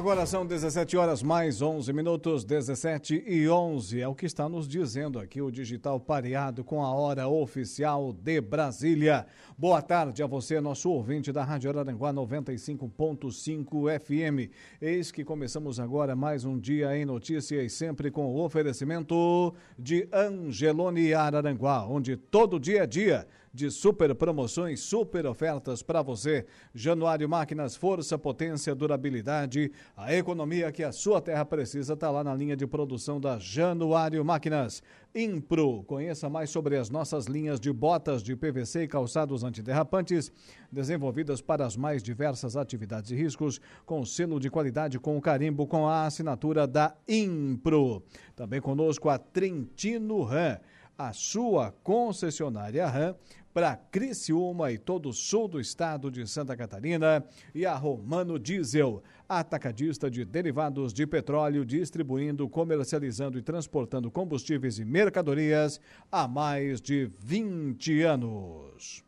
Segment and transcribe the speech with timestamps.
[0.00, 4.00] Agora são 17 horas mais 11 minutos, 17 e 11.
[4.00, 8.40] É o que está nos dizendo aqui o Digital Pareado com a hora oficial de
[8.40, 9.26] Brasília.
[9.58, 14.50] Boa tarde a você, nosso ouvinte da Rádio Araranguá 95.5 FM.
[14.80, 21.12] Eis que começamos agora mais um dia em notícias, sempre com o oferecimento de Angelone
[21.12, 26.46] Araranguá, onde todo dia é dia de super promoções, super ofertas para você.
[26.74, 32.34] Januário Máquinas, força, potência, durabilidade, a economia que a sua terra precisa está lá na
[32.34, 34.82] linha de produção da Januário Máquinas.
[35.12, 40.30] Impro, conheça mais sobre as nossas linhas de botas de PVC e calçados antiderrapantes,
[40.70, 45.88] desenvolvidas para as mais diversas atividades e riscos, com selo de qualidade com carimbo com
[45.88, 48.04] a assinatura da Impro.
[48.36, 50.60] Também conosco a Trentino Ram
[51.00, 53.14] a sua concessionária RAM
[53.52, 59.02] para Criciúma e todo o sul do estado de Santa Catarina e a Romano Diesel,
[59.28, 67.10] atacadista de derivados de petróleo, distribuindo, comercializando e transportando combustíveis e mercadorias há mais de
[67.18, 69.04] 20 anos.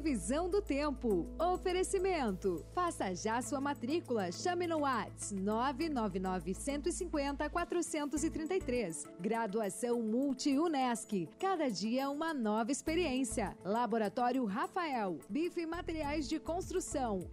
[0.00, 1.26] Previsão do tempo.
[1.38, 2.64] Oferecimento.
[2.74, 4.32] Faça já sua matrícula.
[4.32, 9.06] Chame no Whats 999 150 433.
[9.20, 11.28] Graduação Multi-UNESC.
[11.38, 13.54] Cada dia uma nova experiência.
[13.62, 15.18] Laboratório Rafael.
[15.28, 17.28] Bife e materiais de construção.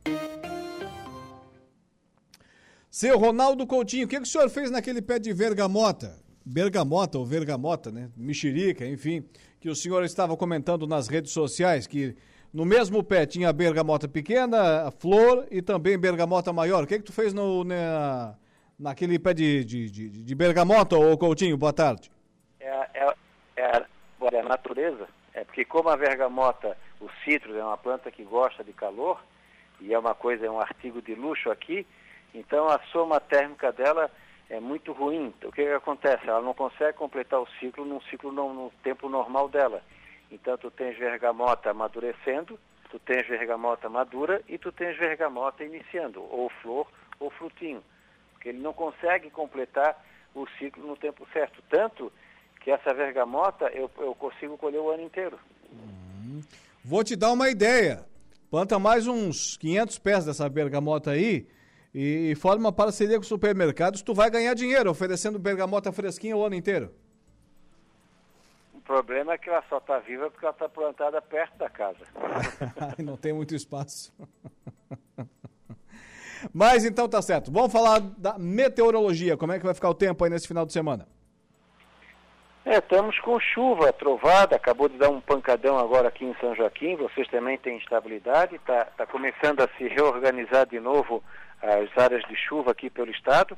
[2.92, 6.22] Seu Ronaldo Coutinho, o que, que o senhor fez naquele pé de vergamota?
[6.46, 8.12] Bergamota ou vergamota, né?
[8.18, 9.24] Mexerica, enfim,
[9.62, 12.14] que o senhor estava comentando nas redes sociais que
[12.54, 16.84] no mesmo pé tinha bergamota pequena, flor e também bergamota maior.
[16.84, 18.36] O que, que tu fez no, na,
[18.80, 21.58] naquele pé de, de, de, de bergamota, ô Coutinho?
[21.58, 22.12] Boa tarde.
[22.60, 23.14] É, é,
[23.58, 23.86] é,
[24.34, 25.08] é a natureza.
[25.34, 29.20] É porque como a bergamota, o citro é uma planta que gosta de calor,
[29.80, 31.86] e é uma coisa, é um artigo de luxo aqui,
[32.34, 34.10] então a soma térmica dela
[34.50, 35.34] é muito ruim.
[35.44, 36.28] O que, que acontece?
[36.28, 39.82] Ela não consegue completar o ciclo num ciclo no, no tempo normal dela.
[40.32, 46.50] Então tu tens vergamota amadurecendo, tu tens vergamota madura e tu tens vergamota iniciando, ou
[46.62, 46.88] flor
[47.20, 47.84] ou frutinho.
[48.34, 50.04] Porque ele não consegue completar
[50.36, 51.64] o ciclo no tempo certo.
[51.70, 52.12] Tanto
[52.62, 55.40] que essa vergamota eu, eu consigo colher o ano inteiro.
[55.72, 56.42] Hum.
[56.84, 58.06] Vou te dar uma ideia.
[58.50, 61.48] Planta mais uns 500 pés dessa bergamota aí
[61.94, 66.46] e, forma uma parceria com os supermercados, tu vai ganhar dinheiro oferecendo bergamota fresquinha o
[66.46, 66.94] ano inteiro.
[68.88, 72.00] O problema é que ela só está viva porque ela está plantada perto da casa.
[73.04, 74.14] Não tem muito espaço.
[76.54, 77.52] Mas então tá certo.
[77.52, 79.36] Vamos falar da meteorologia.
[79.36, 81.06] Como é que vai ficar o tempo aí nesse final de semana?
[82.64, 86.96] É, estamos com chuva, trovada, acabou de dar um pancadão agora aqui em São Joaquim,
[86.96, 91.22] vocês também têm instabilidade, está tá começando a se reorganizar de novo
[91.62, 93.58] as áreas de chuva aqui pelo estado.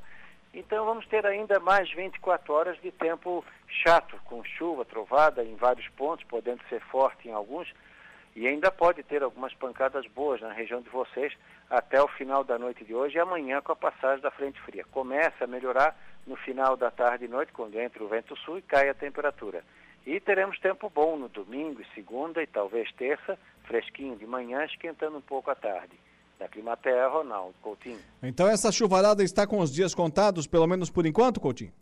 [0.53, 5.87] Então vamos ter ainda mais 24 horas de tempo chato, com chuva, trovada em vários
[5.89, 7.71] pontos, podendo ser forte em alguns,
[8.35, 11.33] e ainda pode ter algumas pancadas boas na região de vocês
[11.69, 14.83] até o final da noite de hoje e amanhã com a passagem da frente fria.
[14.91, 15.95] Começa a melhorar
[16.25, 19.63] no final da tarde e noite, quando entra o vento sul e cai a temperatura.
[20.05, 25.17] E teremos tempo bom no domingo e segunda e talvez terça, fresquinho de manhã, esquentando
[25.17, 25.99] um pouco à tarde.
[26.39, 27.99] Da Climaterra, Ronaldo Coutinho.
[28.23, 31.73] Então essa chuvarada está com os dias contados, pelo menos por enquanto, Coutinho?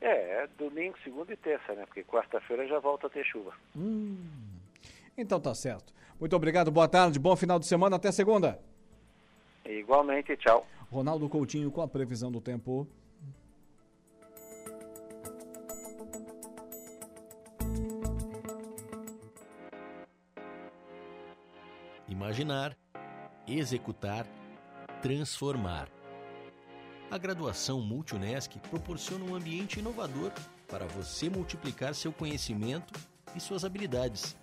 [0.00, 1.86] É, é domingo, segunda e terça, né?
[1.86, 3.52] Porque quarta-feira já volta a ter chuva.
[3.76, 4.18] Hum.
[5.16, 5.94] Então tá certo.
[6.18, 8.58] Muito obrigado, boa tarde, bom final de semana, até segunda.
[9.64, 10.66] Igualmente, tchau.
[10.90, 12.86] Ronaldo Coutinho com a previsão do tempo.
[22.08, 22.76] Imaginar
[23.46, 24.26] executar,
[25.00, 25.88] transformar.
[27.10, 30.32] A graduação Multunesc proporciona um ambiente inovador
[30.68, 32.92] para você multiplicar seu conhecimento
[33.34, 34.36] e suas habilidades.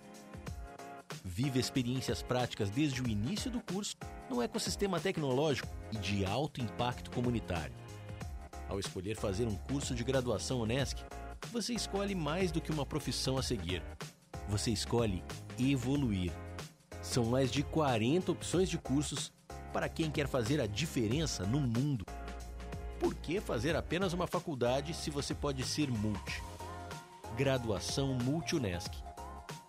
[1.22, 3.96] Vive experiências práticas desde o início do curso
[4.30, 7.74] no ecossistema tecnológico e de alto impacto comunitário.
[8.68, 11.02] Ao escolher fazer um curso de graduação Unesc,
[11.52, 13.82] você escolhe mais do que uma profissão a seguir.
[14.48, 15.22] Você escolhe
[15.58, 16.32] evoluir.
[17.04, 19.30] São mais de 40 opções de cursos
[19.74, 22.06] para quem quer fazer a diferença no mundo.
[22.98, 26.42] Por que fazer apenas uma faculdade se você pode ser multi?
[27.36, 28.90] Graduação Multi-Unesc.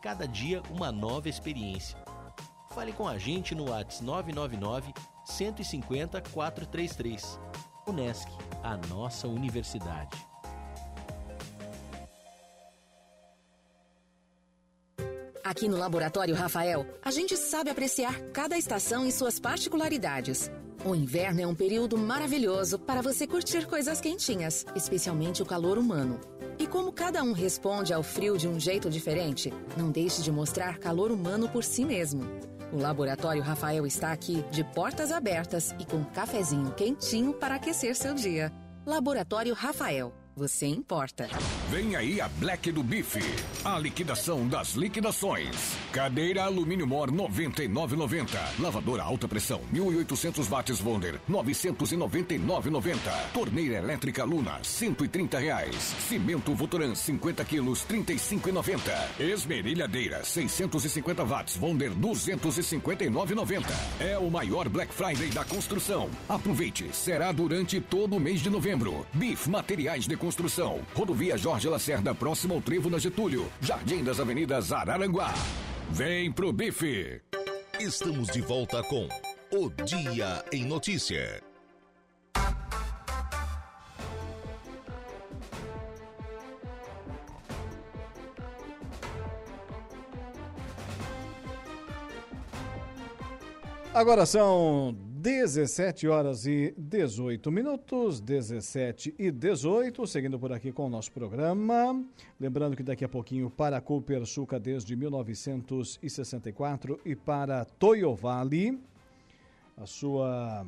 [0.01, 1.97] Cada dia uma nova experiência.
[2.73, 4.93] Fale com a gente no WhatsApp 999
[5.25, 7.39] 150 433.
[7.85, 8.31] Unesc,
[8.63, 10.24] a nossa universidade.
[15.55, 20.51] Aqui no Laboratório Rafael, a gente sabe apreciar cada estação e suas particularidades.
[20.83, 26.19] O inverno é um período maravilhoso para você curtir coisas quentinhas, especialmente o calor humano.
[26.59, 30.77] E como cada um responde ao frio de um jeito diferente, não deixe de mostrar
[30.77, 32.25] calor humano por si mesmo.
[32.73, 37.95] O Laboratório Rafael está aqui de portas abertas e com um cafezinho quentinho para aquecer
[37.95, 38.51] seu dia.
[38.85, 41.29] Laboratório Rafael você importa.
[41.69, 43.19] Vem aí a Black do Bife.
[43.63, 45.75] A liquidação das liquidações.
[45.91, 48.27] Cadeira alumínio mor 99,90.
[48.59, 52.97] Lavadora alta pressão 1800 watts Wonder 999,90.
[53.33, 55.75] Torneira elétrica Luna 130 reais.
[56.07, 58.79] Cimento Votoran 50 quilos 35,90.
[59.19, 63.65] Esmerilhadeira 650 watts Wonder 259,90.
[63.99, 66.11] É o maior Black Friday da construção.
[66.29, 69.03] Aproveite, será durante todo o mês de novembro.
[69.13, 70.79] Bif Materiais de Construção.
[70.93, 73.49] Rodovia Jorge Lacerda, próximo ao Trevo na Getúlio.
[73.61, 75.33] Jardim das Avenidas Araranguá.
[75.91, 77.21] Vem pro bife.
[77.79, 79.07] Estamos de volta com
[79.51, 81.41] O Dia em Notícia.
[93.93, 94.93] Agora são
[95.25, 102.05] 17 horas e 18 minutos, 17 e 18, seguindo por aqui com o nosso programa.
[102.39, 108.79] Lembrando que daqui a pouquinho para Cooper Suca desde 1964 e para Toyovale,
[109.75, 110.63] a sua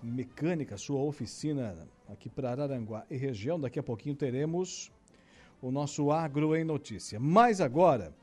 [0.00, 1.76] mecânica, sua oficina
[2.08, 3.58] aqui para Araranguá e região.
[3.58, 4.92] Daqui a pouquinho teremos
[5.60, 7.18] o nosso Agro em Notícia.
[7.18, 8.14] Mas agora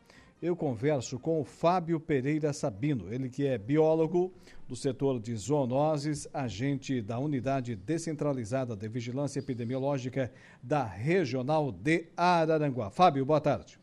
[0.42, 4.32] eu converso com o Fábio Pereira Sabino, ele que é biólogo
[4.68, 10.32] do setor de zoonoses, agente da Unidade Descentralizada de Vigilância Epidemiológica
[10.62, 12.92] da Regional de Araranguá.
[12.92, 13.80] Fábio, boa tarde.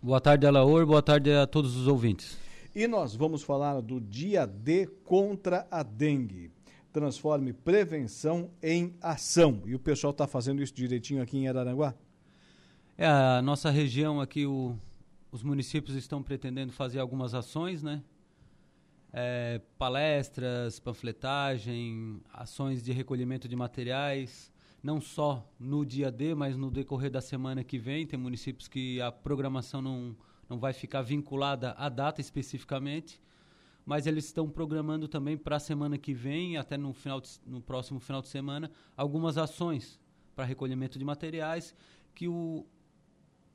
[0.00, 2.38] Boa tarde, Alaor, boa tarde a todos os ouvintes.
[2.74, 6.52] E nós vamos falar do dia D contra a dengue.
[6.92, 9.62] Transforme prevenção em ação.
[9.66, 11.94] E o pessoal está fazendo isso direitinho aqui em Araranguá?
[12.96, 14.76] É, a nossa região aqui, o
[15.30, 18.02] os municípios estão pretendendo fazer algumas ações, né?
[19.12, 24.52] É, palestras, panfletagem, ações de recolhimento de materiais,
[24.82, 28.06] não só no dia D, mas no decorrer da semana que vem.
[28.06, 30.16] Tem municípios que a programação não,
[30.48, 33.20] não vai ficar vinculada à data especificamente,
[33.84, 37.60] mas eles estão programando também para a semana que vem, até no, final de, no
[37.60, 39.98] próximo final de semana, algumas ações
[40.34, 41.74] para recolhimento de materiais
[42.14, 42.66] que o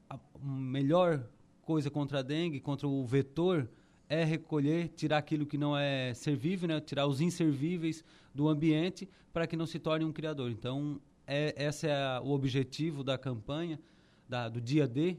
[0.09, 1.25] a melhor
[1.71, 3.69] coisa contra a dengue, contra o vetor,
[4.09, 6.81] é recolher, tirar aquilo que não é servível, né?
[6.81, 8.03] tirar os inservíveis
[8.35, 10.51] do ambiente para que não se torne um criador.
[10.51, 13.79] Então, é, esse é o objetivo da campanha,
[14.27, 15.17] da, do dia D,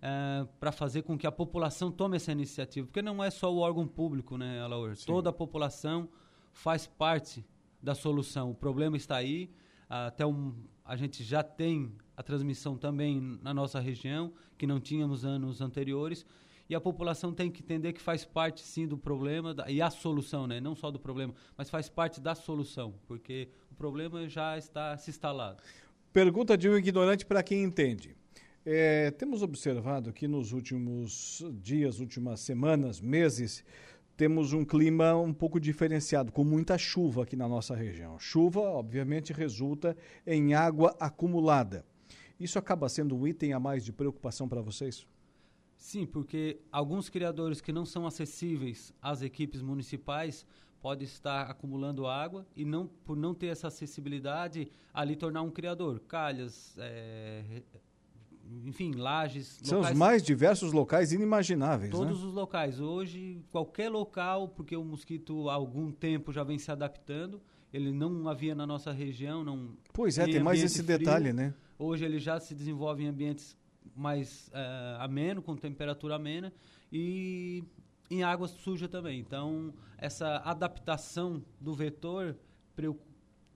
[0.00, 2.86] é, para fazer com que a população tome essa iniciativa.
[2.86, 4.94] Porque não é só o órgão público, né, Alaor?
[5.04, 6.08] Toda a população
[6.52, 7.44] faz parte
[7.82, 8.52] da solução.
[8.52, 9.50] O problema está aí,
[9.88, 10.54] até um,
[10.84, 16.26] a gente já tem a transmissão também na nossa região, que não tínhamos anos anteriores.
[16.68, 19.88] E a população tem que entender que faz parte sim do problema da, e a
[19.88, 20.60] solução, né?
[20.60, 25.08] não só do problema, mas faz parte da solução, porque o problema já está se
[25.08, 25.62] instalado.
[26.12, 28.14] Pergunta de um ignorante para quem entende.
[28.66, 33.64] É, temos observado que nos últimos dias, últimas semanas, meses,
[34.14, 38.18] temos um clima um pouco diferenciado, com muita chuva aqui na nossa região.
[38.18, 39.96] Chuva, obviamente, resulta
[40.26, 41.86] em água acumulada.
[42.40, 45.06] Isso acaba sendo um item a mais de preocupação para vocês?
[45.76, 50.46] Sim, porque alguns criadores que não são acessíveis às equipes municipais
[50.80, 56.00] podem estar acumulando água e não por não ter essa acessibilidade ali tornar um criador.
[56.00, 57.62] Calhas, é,
[58.64, 59.58] enfim, lajes.
[59.62, 61.90] São locais, os mais diversos locais inimagináveis.
[61.90, 62.26] Todos né?
[62.26, 62.80] os locais.
[62.80, 67.40] Hoje, qualquer local, porque o mosquito há algum tempo já vem se adaptando,
[67.72, 69.44] ele não havia na nossa região.
[69.44, 70.98] Não, pois é, tem mais esse frio.
[70.98, 71.54] detalhe, né?
[71.82, 73.56] Hoje ele já se desenvolve em ambientes
[73.96, 76.52] mais uh, ameno, com temperatura amena
[76.92, 77.64] e
[78.10, 79.18] em água suja também.
[79.18, 82.36] Então, essa adaptação do vetor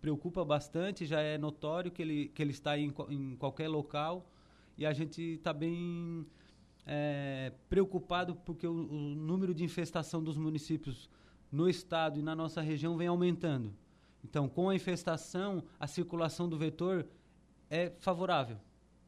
[0.00, 4.26] preocupa bastante, já é notório que ele, que ele está em, em qualquer local
[4.78, 6.26] e a gente está bem
[6.86, 11.10] é, preocupado porque o, o, número de infestação dos municípios
[11.52, 13.70] no estado e na nossa região vem aumentando.
[14.24, 17.06] Então, com a infestação, a circulação do vetor
[17.74, 18.56] é favorável.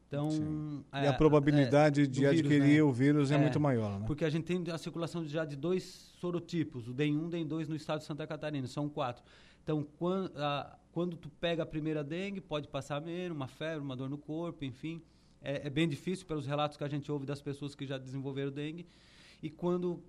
[0.07, 2.83] Então, é, e a probabilidade é, de adquirir vírus, né?
[2.83, 4.05] o vírus é, é, muito maior, né?
[4.07, 5.83] Porque a gente tem a circulação já de dois
[6.19, 9.23] sorotipos, o DEM1 e DEM2 no estado de Santa Catarina, são quatro.
[9.63, 13.97] Então, quando, a, quando tu pega a primeira dengue, pode passar menos, uma febre, uma
[13.97, 15.01] dor no corpo, enfim.
[15.41, 18.51] É, é, bem difícil pelos relatos que a gente ouve das pessoas que já desenvolveram
[18.51, 18.87] dengue.
[19.43, 20.01] E quando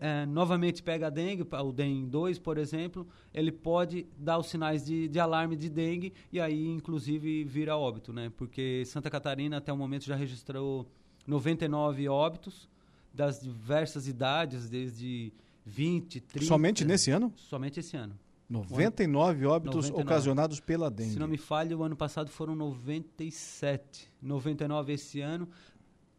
[0.00, 4.84] é, novamente pega a dengue, o DEM 2, por exemplo, ele pode dar os sinais
[4.84, 8.32] de, de alarme de dengue e aí, inclusive, vira óbito, né?
[8.36, 10.90] Porque Santa Catarina, até o momento, já registrou
[11.26, 12.68] 99 óbitos
[13.12, 15.32] das diversas idades, desde
[15.66, 16.46] 20, 30...
[16.46, 17.30] Somente nesse ano?
[17.36, 18.18] Somente esse ano.
[18.48, 20.02] 99 óbitos 99.
[20.02, 21.12] ocasionados pela dengue.
[21.12, 24.10] Se não me falha, o ano passado foram 97.
[24.22, 25.46] 99 esse ano.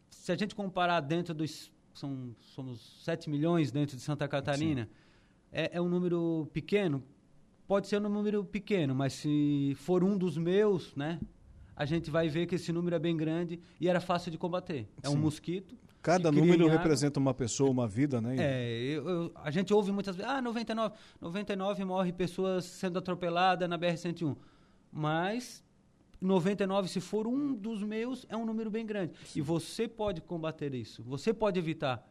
[0.08, 4.88] Se a gente comparar dentro dos são, somos 7 milhões dentro de Santa Catarina,
[5.52, 7.02] é, é, um número pequeno.
[7.66, 11.20] Pode ser um número pequeno, mas se for um dos meus, né,
[11.76, 14.88] a gente vai ver que esse número é bem grande e era fácil de combater.
[15.02, 15.14] É Sim.
[15.14, 15.76] um mosquito.
[16.02, 18.34] Cada número representa uma pessoa, uma vida, né?
[18.38, 23.68] É, eu, eu, a gente ouve muitas vezes, ah, 99, 99 morre pessoas sendo atropeladas
[23.68, 24.34] na BR-101.
[24.90, 25.62] Mas
[26.20, 29.14] 99, se for um dos meus, é um número bem grande.
[29.24, 29.38] Sim.
[29.38, 31.02] E você pode combater isso.
[31.02, 32.06] Você pode evitar.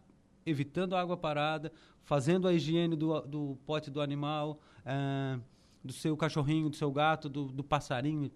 [0.45, 1.71] Evitando a água parada,
[2.03, 5.39] fazendo a higiene do, do pote do animal, é,
[5.83, 8.31] do seu cachorrinho, do seu gato, do, do passarinho,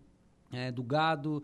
[0.51, 1.43] é, do gado,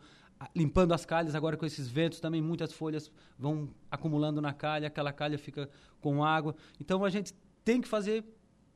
[0.56, 1.34] limpando as calhas.
[1.34, 5.70] Agora, com esses ventos, também muitas folhas vão acumulando na calha, aquela calha fica
[6.00, 6.56] com água.
[6.80, 7.34] Então, a gente
[7.66, 8.24] tem que fazer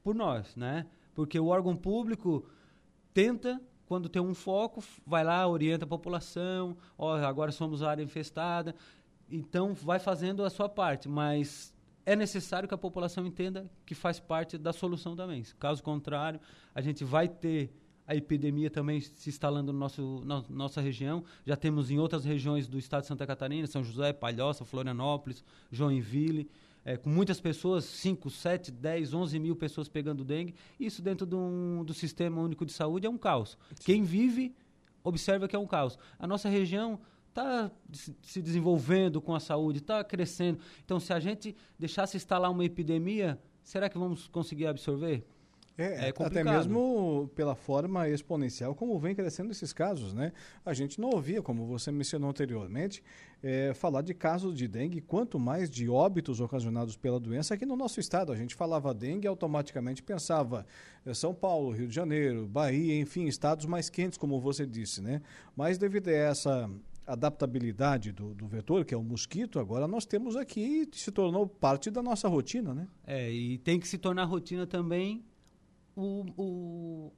[0.03, 0.88] por nós, né?
[1.13, 2.45] Porque o órgão público
[3.13, 8.75] tenta quando tem um foco, vai lá, orienta a população, ó, agora somos área infestada.
[9.30, 11.74] Então, vai fazendo a sua parte, mas
[12.06, 15.44] é necessário que a população entenda que faz parte da solução também.
[15.60, 16.40] Caso contrário,
[16.74, 17.74] a gente vai ter
[18.06, 21.24] a epidemia também se instalando no nosso, na nossa região.
[21.46, 26.50] Já temos em outras regiões do estado de Santa Catarina, São José, Palhoça, Florianópolis, Joinville
[26.86, 30.54] é, com muitas pessoas, 5, 7, 10, 11 mil pessoas pegando dengue.
[30.80, 33.58] Isso dentro do, um, do Sistema Único de Saúde é um caos.
[33.75, 33.84] Sim.
[33.86, 34.56] Quem vive
[35.04, 35.98] observa que é um caos.
[36.18, 37.00] A nossa região
[37.30, 37.72] está
[38.22, 40.60] se desenvolvendo com a saúde, está crescendo.
[40.86, 45.25] Então, se a gente deixasse instalar uma epidemia, será que vamos conseguir absorver?
[45.77, 50.32] É, é até mesmo pela forma exponencial como vem crescendo esses casos, né?
[50.63, 53.03] A gente não ouvia, como você mencionou anteriormente,
[53.42, 57.75] é, falar de casos de dengue, quanto mais de óbitos ocasionados pela doença aqui no
[57.75, 58.32] nosso estado.
[58.32, 60.65] A gente falava dengue e automaticamente pensava
[61.03, 65.22] é, São Paulo, Rio de Janeiro, Bahia, enfim, estados mais quentes, como você disse, né?
[65.56, 66.70] Mas devido a essa
[67.06, 71.89] adaptabilidade do, do vetor, que é o mosquito, agora nós temos aqui, se tornou parte
[71.89, 72.88] da nossa rotina, né?
[73.06, 75.24] É, e tem que se tornar rotina também
[75.96, 77.14] o, o,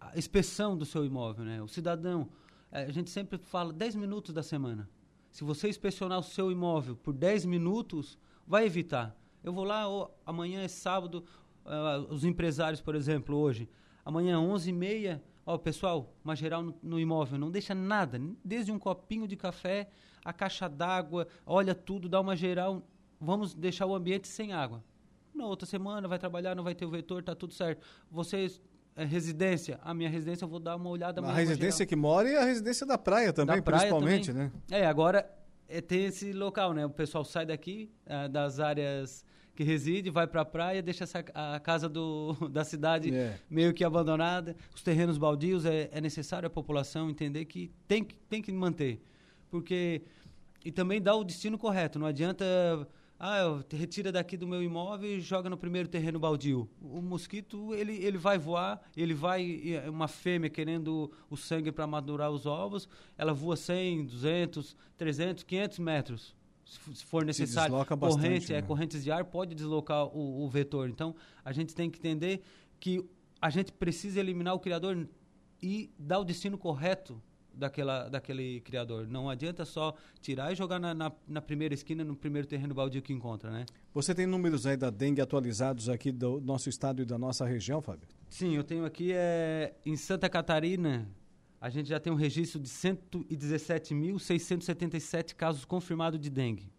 [0.00, 1.62] a inspeção do seu imóvel, né?
[1.62, 2.28] O cidadão,
[2.70, 4.88] é, a gente sempre fala 10 minutos da semana.
[5.30, 9.16] Se você inspecionar o seu imóvel por 10 minutos, vai evitar.
[9.42, 9.84] Eu vou lá,
[10.24, 11.24] amanhã é sábado,
[11.64, 13.68] uh, os empresários, por exemplo, hoje,
[14.04, 18.78] amanhã 11h30, ó, oh, pessoal, uma geral no, no, imóvel, não deixa nada, desde um
[18.78, 19.90] copinho de café,
[20.24, 22.82] a caixa d'água, olha tudo, dá uma geral,
[23.20, 24.82] vamos deixar o ambiente sem água
[25.38, 27.86] na outra semana vai trabalhar, não vai ter o vetor, tá tudo certo.
[28.10, 28.60] Vocês
[28.98, 32.36] é, residência, a minha residência eu vou dar uma olhada A residência que mora e
[32.36, 34.50] a residência da praia também, da praia principalmente, também.
[34.68, 34.78] né?
[34.80, 35.24] É, agora
[35.68, 36.84] é, tem esse local, né?
[36.84, 41.24] O pessoal sai daqui é, das áreas que reside, vai para a praia, deixa essa,
[41.32, 43.38] a casa do, da cidade é.
[43.48, 48.16] meio que abandonada, os terrenos baldios, é, é necessário a população entender que tem, que
[48.28, 49.00] tem que manter.
[49.50, 50.02] Porque.
[50.64, 52.44] E também dá o destino correto, não adianta
[53.18, 56.68] ah, retira daqui do meu imóvel e joga no primeiro terreno baldio.
[56.80, 62.30] O mosquito, ele, ele vai voar, ele vai, uma fêmea querendo o sangue para madurar
[62.30, 66.36] os ovos, ela voa 100, 200, 300, 500 metros.
[66.64, 68.62] Se for necessário, Se corrente, é, né?
[68.62, 70.88] correntes de ar pode deslocar o, o vetor.
[70.88, 72.42] Então, a gente tem que entender
[72.78, 73.04] que
[73.40, 75.08] a gente precisa eliminar o criador
[75.62, 77.20] e dar o destino correto
[77.58, 79.08] daquela, daquele criador.
[79.08, 83.02] Não adianta só tirar e jogar na, na, na, primeira esquina, no primeiro terreno baldio
[83.02, 83.66] que encontra, né?
[83.92, 87.82] Você tem números aí da dengue atualizados aqui do nosso estado e da nossa região,
[87.82, 88.06] Fábio?
[88.28, 91.10] Sim, eu tenho aqui é, em Santa Catarina,
[91.60, 96.70] a gente já tem um registro de 117.677 casos confirmados de dengue.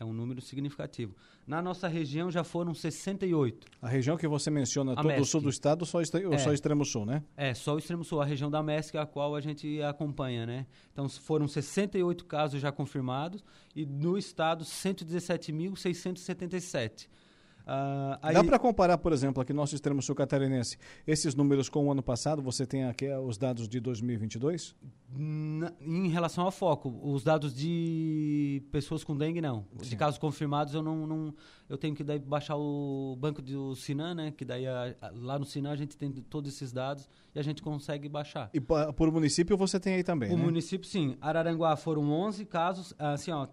[0.00, 1.12] É um número significativo.
[1.44, 3.66] Na nossa região já foram 68.
[3.82, 5.22] A região que você menciona, a todo MESC.
[5.22, 6.38] o sul do estado, só, extre é.
[6.38, 7.24] só o extremo sul, né?
[7.36, 10.68] É, só o extremo sul, a região da MESC, a qual a gente acompanha, né?
[10.92, 13.42] Então foram 68 casos já confirmados
[13.74, 17.08] e no estado 117.677.
[17.68, 18.32] Uh, aí...
[18.32, 22.02] Dá para comparar, por exemplo, aqui nosso extremo sul catarinense, esses números com o ano
[22.02, 22.40] passado?
[22.40, 24.74] Você tem aqui eh, os dados de 2022?
[25.10, 29.66] Na, em relação ao foco, os dados de pessoas com dengue, não.
[29.82, 29.90] Sim.
[29.90, 31.34] De casos confirmados, eu não, não,
[31.68, 34.30] eu tenho que daí baixar o banco do Sinan, né?
[34.30, 37.42] Que daí a, a, lá no Sinan a gente tem todos esses dados e a
[37.42, 38.48] gente consegue baixar.
[38.54, 40.42] E por município você tem aí também, O né?
[40.42, 41.18] município, sim.
[41.20, 43.46] Araranguá foram 11 casos, assim, ó,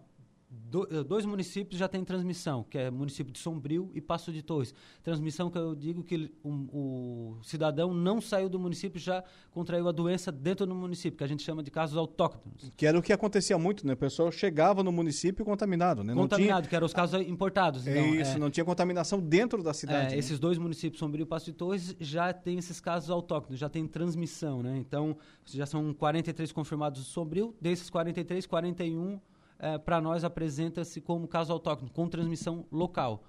[0.70, 4.42] do, eh, dois municípios já têm transmissão, que é município de Sombrio e Passo de
[4.42, 4.74] Torres.
[5.04, 9.92] Transmissão que eu digo que o, o, cidadão não saiu do município já contraiu a
[9.92, 12.72] doença dentro do município, que a gente chama de casos autóctonos.
[12.76, 13.94] Que era o que acontecia muito, né?
[13.94, 16.14] O pessoal chegava no município contaminado, né?
[16.14, 16.70] Contaminado, tinha...
[16.70, 17.88] que eram os casos importados.
[17.88, 18.40] Então, é isso, é...
[18.40, 20.08] não tinha contaminação dentro da cidade.
[20.08, 20.18] É, né?
[20.18, 23.88] Esses dois municípios, Sombrio e Passo de Torres, já tem esses casos autóctonos, já tem
[23.88, 24.78] transmissão, né?
[24.78, 29.20] Então, já são 43 confirmados no Sombrio, desses 43, 41
[29.60, 33.24] é, para nós apresenta-se como caso autóctone, com transmissão local.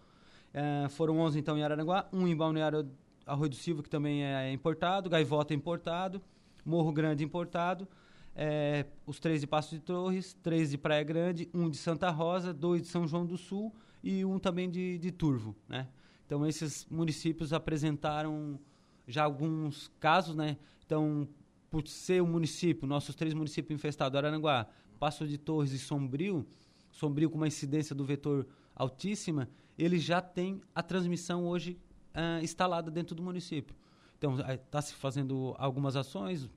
[0.53, 2.91] É, foram 11 então em Araranguá, um em Balneário
[3.27, 6.23] Arroio do Silva, que também é importado, Gaivota importado,
[6.65, 7.89] Morro Grande importado,
[8.35, 12.53] é, os três de Passo de Torres, três de Praia Grande, um de Santa Rosa,
[12.53, 15.89] dois de São João do Sul e um também de, de Turvo, né?
[16.25, 18.59] Então esses municípios apresentaram
[19.07, 20.57] já alguns casos, né?
[20.85, 21.29] Então,
[21.71, 24.67] por ser o município, nossos três municípios infestados, Araranguá,
[24.99, 26.47] Passo de Torres e Sombrio,
[26.91, 31.79] Sombrio com uma incidência do vetor altíssima, ele já tem a transmissão hoje
[32.15, 33.77] uh, instalada dentro do município.
[34.19, 36.49] Então, está se fazendo algumas ações.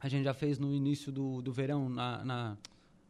[0.00, 2.56] A gente já fez no início do, do verão, na, na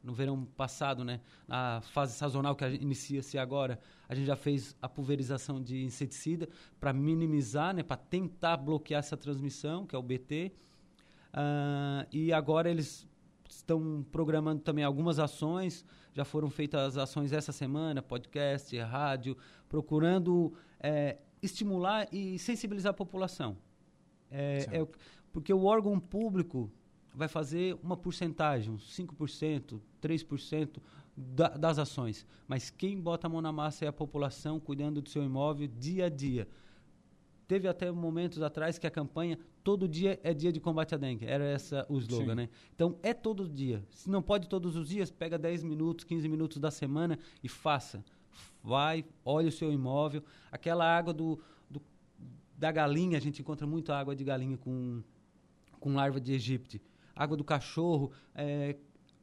[0.07, 4.89] no verão passado, né, na fase sazonal que inicia-se agora, a gente já fez a
[4.89, 10.53] pulverização de inseticida para minimizar, né, para tentar bloquear essa transmissão, que é o BT.
[10.53, 13.05] Uh, ah, e agora eles
[13.49, 19.37] estão programando também algumas ações, já foram feitas ações essa semana, podcast, rádio,
[19.69, 23.57] procurando é, estimular e sensibilizar a população.
[24.31, 24.87] É, é,
[25.33, 26.71] porque o órgão público
[27.15, 30.79] vai fazer uma porcentagem, uns 5%, 3%
[31.17, 32.27] da, das ações.
[32.47, 36.07] Mas quem bota a mão na massa é a população cuidando do seu imóvel dia
[36.07, 36.47] a dia.
[37.47, 41.27] Teve até momentos atrás que a campanha todo dia é dia de combate à dengue.
[41.27, 42.35] Era essa o slogan, Sim.
[42.35, 42.49] né?
[42.75, 43.85] Então é todo dia.
[43.91, 48.05] Se não pode todos os dias, pega 10 minutos, 15 minutos da semana e faça.
[48.63, 50.25] Vai, olha o seu imóvel.
[50.51, 51.81] Aquela água do, do
[52.57, 55.03] da galinha, a gente encontra muita água de galinha com,
[55.79, 56.83] com larva de egipte.
[57.15, 58.77] Água do cachorro, é,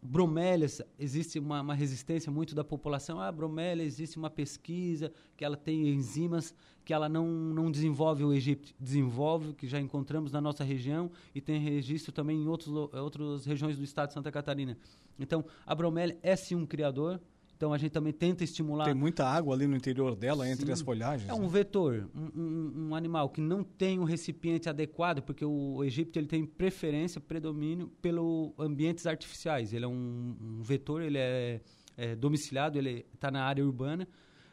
[0.04, 3.22] bromélias, existe uma, uma, resistência muito da população.
[3.22, 8.34] Ah, bromélia, existe uma pesquisa que ela tem enzimas que ela não, não desenvolve o
[8.34, 13.46] Egito, desenvolve, que já encontramos na nossa região e tem registro também em outros, outras
[13.46, 14.78] regiões do estado de Santa Catarina.
[15.18, 17.22] Então, a bromélia é sim um criador,
[17.64, 18.84] então a gente também tenta estimular.
[18.84, 20.52] Tem muita água ali no interior dela, Sim.
[20.52, 21.30] entre as folhagens.
[21.30, 21.48] É um né?
[21.48, 26.20] vetor, um, um, um, animal que não tem um recipiente adequado, porque o, o Egito
[26.20, 29.72] ele tem preferência, predomínio pelo ambientes artificiais.
[29.72, 31.62] Ele é um, um vetor, ele é,
[31.96, 34.06] é domiciliado, ele está na área urbana.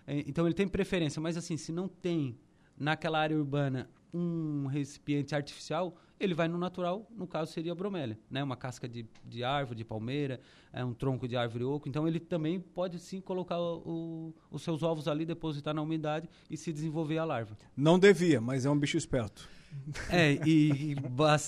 [0.07, 2.39] É, então ele tem preferência, mas assim, se não tem
[2.79, 8.19] naquela área urbana um recipiente artificial, ele vai no natural, no caso seria a bromélia,
[8.31, 8.45] né?
[8.45, 10.39] Uma casca de, de árvore, de palmeira,
[10.71, 11.89] é um tronco de árvore oco.
[11.89, 16.29] Então ele também pode sim colocar o, o, os seus ovos ali, depositar na umidade
[16.51, 17.57] e se desenvolver a larva.
[17.75, 19.49] Não devia, mas é um bicho esperto.
[20.11, 20.97] É, e, e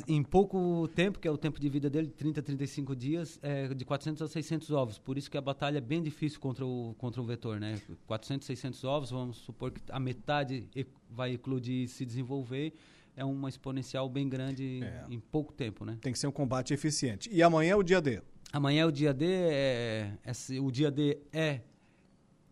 [0.07, 3.85] em pouco tempo, que é o tempo de vida dele, 30, 35 dias, é de
[3.85, 4.97] 400 a 600 ovos.
[4.97, 7.83] Por isso que a batalha é bem difícil contra o, contra o vetor, né?
[8.07, 10.69] 400, 600 ovos, vamos supor que a metade
[11.11, 12.73] vai eclodir e se desenvolver
[13.17, 15.05] é uma exponencial bem grande é.
[15.11, 15.99] em pouco tempo, né?
[16.01, 17.29] Tem que ser um combate eficiente.
[17.33, 18.23] E amanhã é o dia D?
[18.53, 21.63] Amanhã é o dia D, é, é, o dia D é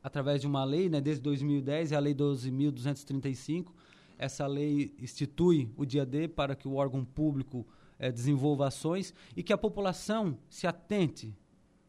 [0.02, 3.72] através de uma lei, né, desde 2010, é a lei 12.235.
[4.18, 7.66] Essa lei institui o dia D para que o órgão público
[7.98, 11.36] é, desenvolva ações e que a população se atente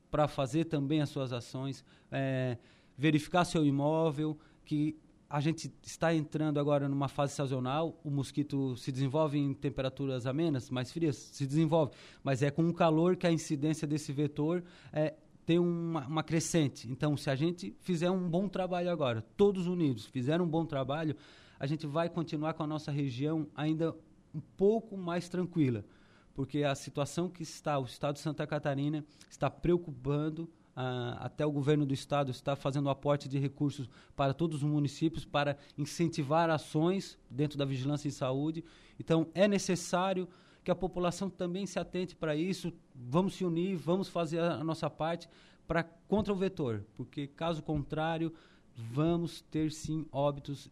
[0.10, 2.58] para fazer também as suas ações, é,
[2.98, 4.98] verificar seu imóvel, que
[5.32, 10.70] a gente está entrando agora numa fase sazonal, o mosquito se desenvolve em temperaturas amenas,
[10.70, 15.16] mais frias, se desenvolve, mas é com o calor que a incidência desse vetor é,
[15.46, 16.92] tem uma, uma, crescente.
[16.92, 21.16] Então, se a gente fizer um bom trabalho agora, todos unidos fizeram um bom trabalho,
[21.58, 23.96] a gente vai continuar com a nossa região ainda
[24.36, 25.86] um pouco mais tranquila,
[26.34, 31.52] porque a situação que está, o estado de Santa Catarina está preocupando ah, até o
[31.52, 36.50] governo do estado está fazendo um aporte de recursos para todos os municípios para incentivar
[36.50, 38.64] ações dentro da vigilância em saúde.
[39.00, 40.28] Então, é necessário
[40.64, 42.72] que a população também se atente para isso.
[42.96, 45.28] Vamos se unir, vamos fazer a nossa parte
[45.68, 48.34] para contra o vetor, porque caso contrário,
[48.76, 50.70] vamos ter sim óbitos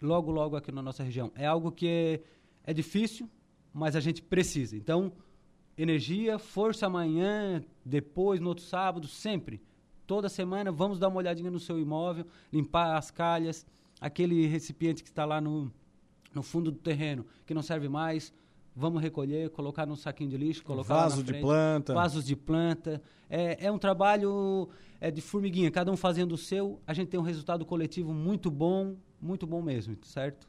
[0.00, 1.30] logo logo aqui na nossa região.
[1.34, 2.22] É algo que é,
[2.70, 3.28] é difícil,
[3.72, 4.76] mas a gente precisa.
[4.76, 5.12] Então,
[5.78, 9.62] energia, força amanhã, depois, no outro sábado, sempre.
[10.06, 13.64] Toda semana, vamos dar uma olhadinha no seu imóvel, limpar as calhas,
[14.00, 15.70] aquele recipiente que está lá no,
[16.34, 18.32] no fundo do terreno, que não serve mais,
[18.74, 21.94] vamos recolher, colocar num saquinho de lixo, colocar Vaso de planta.
[21.94, 23.00] Vasos de planta.
[23.30, 24.68] É, é um trabalho
[25.00, 26.80] é, de formiguinha, cada um fazendo o seu.
[26.86, 30.48] A gente tem um resultado coletivo muito bom, muito bom mesmo, certo?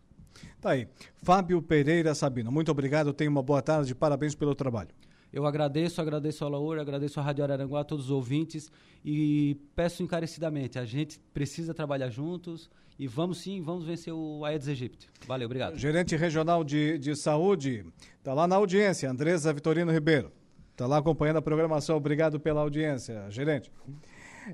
[0.61, 0.87] Tá aí.
[1.17, 4.89] Fábio Pereira Sabino, muito obrigado, tenha uma boa tarde, parabéns pelo trabalho.
[5.31, 8.71] Eu agradeço, agradeço a Laura, agradeço a Rádio Araranguá, a todos os ouvintes
[9.05, 14.67] e peço encarecidamente, a gente precisa trabalhar juntos e vamos sim, vamos vencer o Aedes
[14.67, 15.09] aegypti.
[15.25, 15.77] Valeu, obrigado.
[15.77, 17.85] Gerente Regional de, de Saúde,
[18.17, 20.31] está lá na audiência, Andresa Vitorino Ribeiro.
[20.71, 23.71] Está lá acompanhando a programação, obrigado pela audiência, gerente.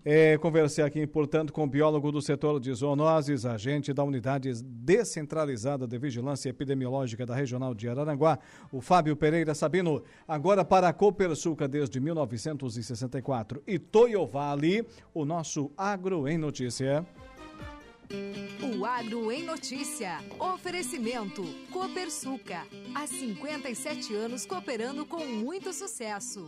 [0.03, 5.88] É, conversei aqui, portanto, com o biólogo do setor de zoonoses, agente da Unidade Descentralizada
[5.88, 8.39] de Vigilância Epidemiológica da Regional de Araranguá,
[8.71, 10.03] o Fábio Pereira Sabino.
[10.27, 17.05] Agora para a Copersuca desde 1964 e Toyo Vale, o nosso Agro em Notícia.
[18.62, 20.19] O Agro em Notícia.
[20.39, 21.43] Oferecimento.
[21.71, 22.63] Copersuca.
[22.93, 26.45] Há 57 anos cooperando com muito sucesso.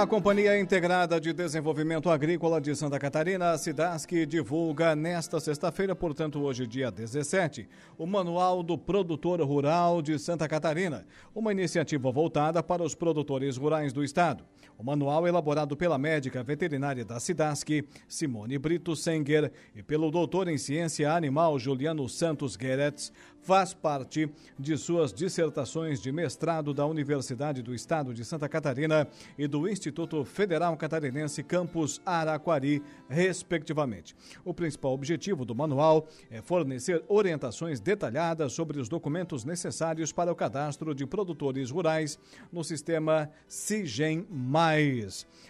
[0.00, 6.40] A Companhia Integrada de Desenvolvimento Agrícola de Santa Catarina, a SIDASC, divulga nesta sexta-feira, portanto
[6.40, 12.84] hoje dia 17, o Manual do Produtor Rural de Santa Catarina, uma iniciativa voltada para
[12.84, 14.44] os produtores rurais do estado.
[14.78, 20.56] O manual, elaborado pela médica veterinária da SIDASC, Simone Brito Senger, e pelo doutor em
[20.56, 23.12] ciência animal Juliano Santos Gueretz,
[23.48, 29.08] faz parte de suas dissertações de mestrado da Universidade do Estado de Santa Catarina
[29.38, 34.14] e do Instituto Federal Catarinense Campus Araquari, respectivamente.
[34.44, 40.36] O principal objetivo do manual é fornecer orientações detalhadas sobre os documentos necessários para o
[40.36, 42.18] cadastro de produtores rurais
[42.52, 44.26] no sistema CIGEM+.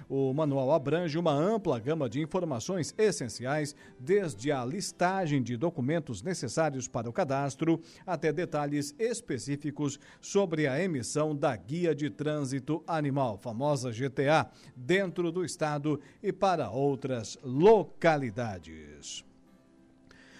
[0.08, 6.86] O manual abrange uma ampla gama de informações essenciais, desde a listagem de documentos necessários
[6.86, 13.90] para o cadastro até detalhes específicos sobre a emissão da Guia de Trânsito Animal, famosa
[13.90, 19.27] GTA, dentro do estado e para outras localidades.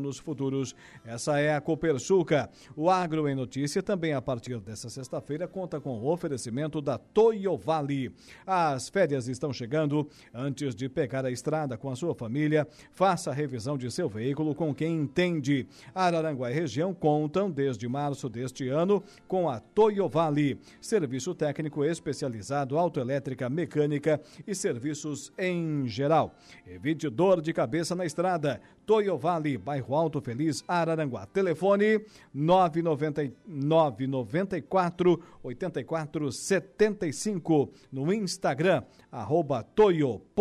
[0.00, 0.74] planos futuros.
[1.04, 2.48] Essa é a Copersuca.
[2.74, 7.56] O Agro em Notícia também a partir desta sexta-feira conta com o oferecimento da Toyo
[7.56, 8.12] Vale.
[8.46, 10.08] As férias estão chegando.
[10.32, 14.54] Antes de pegar a estrada com a sua família, faça a revisão de seu veículo
[14.54, 15.66] com quem entende.
[15.94, 22.78] Araranguá e região contam desde março deste ano com a Toyo Vale, serviço técnico especializado
[22.78, 26.34] autoelétrica, mecânica e serviços em geral.
[26.66, 28.60] Evite dor de cabeça na estrada.
[28.90, 31.24] Toyo Vale, bairro Alto Feliz, Araranguá.
[31.24, 37.70] Telefone 99994 8475.
[37.92, 40.32] No Instagram, arroba toyo.vale.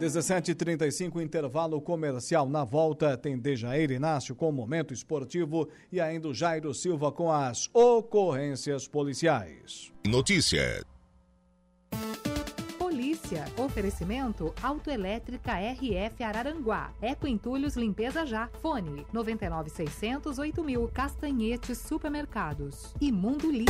[0.00, 2.48] 17h35, intervalo comercial.
[2.48, 7.30] Na volta tem Dejair Inácio com o Momento Esportivo e ainda o Jairo Silva com
[7.30, 9.92] as ocorrências policiais.
[10.04, 10.84] Notícia.
[13.28, 13.44] Polícia.
[13.58, 16.92] Oferecimento Autoelétrica RF Araranguá.
[17.02, 18.48] Eco Entulhos Limpeza Já.
[18.62, 20.88] Fone 99600 8000.
[20.88, 22.94] Castanhetes Supermercados.
[23.00, 23.66] E Mundo Lima.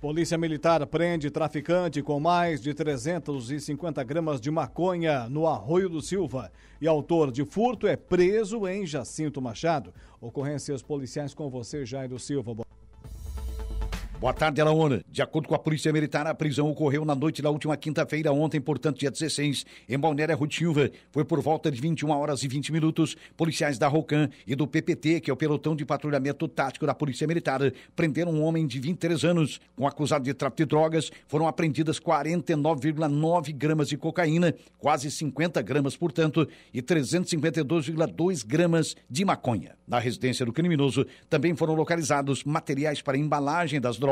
[0.00, 6.50] Polícia Militar prende traficante com mais de 350 gramas de maconha no Arroio do Silva.
[6.80, 9.92] E autor de furto é preso em Jacinto Machado.
[10.20, 12.56] Ocorrências policiais com você, Jairo Silva.
[14.20, 15.02] Boa tarde, Alaona.
[15.08, 18.60] De acordo com a Polícia Militar, a prisão ocorreu na noite da última quinta-feira, ontem,
[18.60, 20.90] portanto, dia 16, em Balneária Rutilva.
[21.10, 23.16] Foi por volta de 21 horas e 20 minutos.
[23.34, 27.26] Policiais da ROCAM e do PPT, que é o Pelotão de Patrulhamento Tático da Polícia
[27.26, 27.60] Militar,
[27.96, 29.58] prenderam um homem de 23 anos.
[29.74, 35.96] Com acusado de tráfico de drogas, foram apreendidas 49,9 gramas de cocaína, quase 50 gramas,
[35.96, 39.76] portanto, e 352,2 gramas de maconha.
[39.88, 44.09] Na residência do criminoso também foram localizados materiais para embalagem das drogas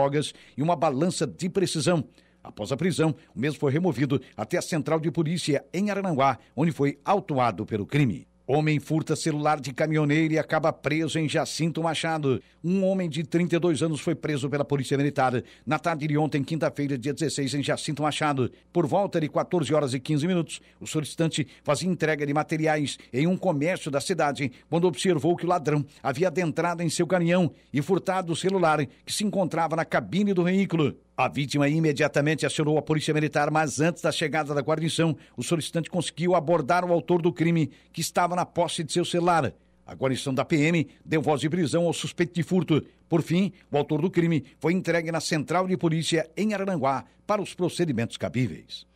[0.57, 2.05] e uma balança de precisão.
[2.43, 6.73] Após a prisão, o mesmo foi removido até a central de polícia em Arananguá, onde
[6.73, 8.27] foi autuado pelo crime.
[8.51, 12.43] Homem furta celular de caminhoneiro e acaba preso em Jacinto Machado.
[12.65, 16.97] Um homem de 32 anos foi preso pela Polícia Militar na tarde de ontem, quinta-feira,
[16.97, 18.51] dia 16, em Jacinto Machado.
[18.73, 23.27] Por volta de 14 horas e 15 minutos, o solicitante fazia entrega de materiais em
[23.27, 27.83] um comércio da cidade quando observou que o ladrão havia adentrado em seu caminhão e
[27.83, 30.97] furtado o celular que se encontrava na cabine do veículo.
[31.21, 35.91] A vítima imediatamente acionou a Polícia Militar, mas antes da chegada da guarnição, o solicitante
[35.91, 39.53] conseguiu abordar o autor do crime, que estava na posse de seu celular.
[39.85, 42.87] A guarnição da PM deu voz de prisão ao suspeito de furto.
[43.09, 47.43] Por fim, o autor do crime foi entregue na Central de Polícia em Arananguá para
[47.43, 48.87] os procedimentos cabíveis.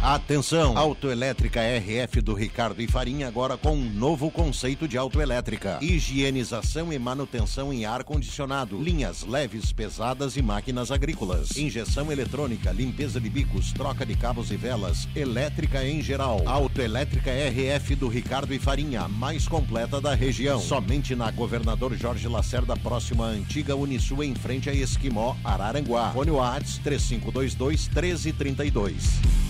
[0.00, 0.78] Atenção!
[0.78, 5.80] Autoelétrica RF do Ricardo e Farinha agora com um novo conceito de autoelétrica.
[5.82, 11.56] Higienização e manutenção em ar-condicionado, linhas leves, pesadas e máquinas agrícolas.
[11.56, 16.42] Injeção eletrônica, limpeza de bicos, troca de cabos e velas, elétrica em geral.
[16.46, 20.60] Autoelétrica RF do Ricardo e Farinha, mais completa da região.
[20.60, 26.12] Somente na Governador Jorge Lacerda, próxima à antiga Unisul, em frente a Esquimó, Araranguá.
[26.12, 29.47] Fone Whats 3522 1332.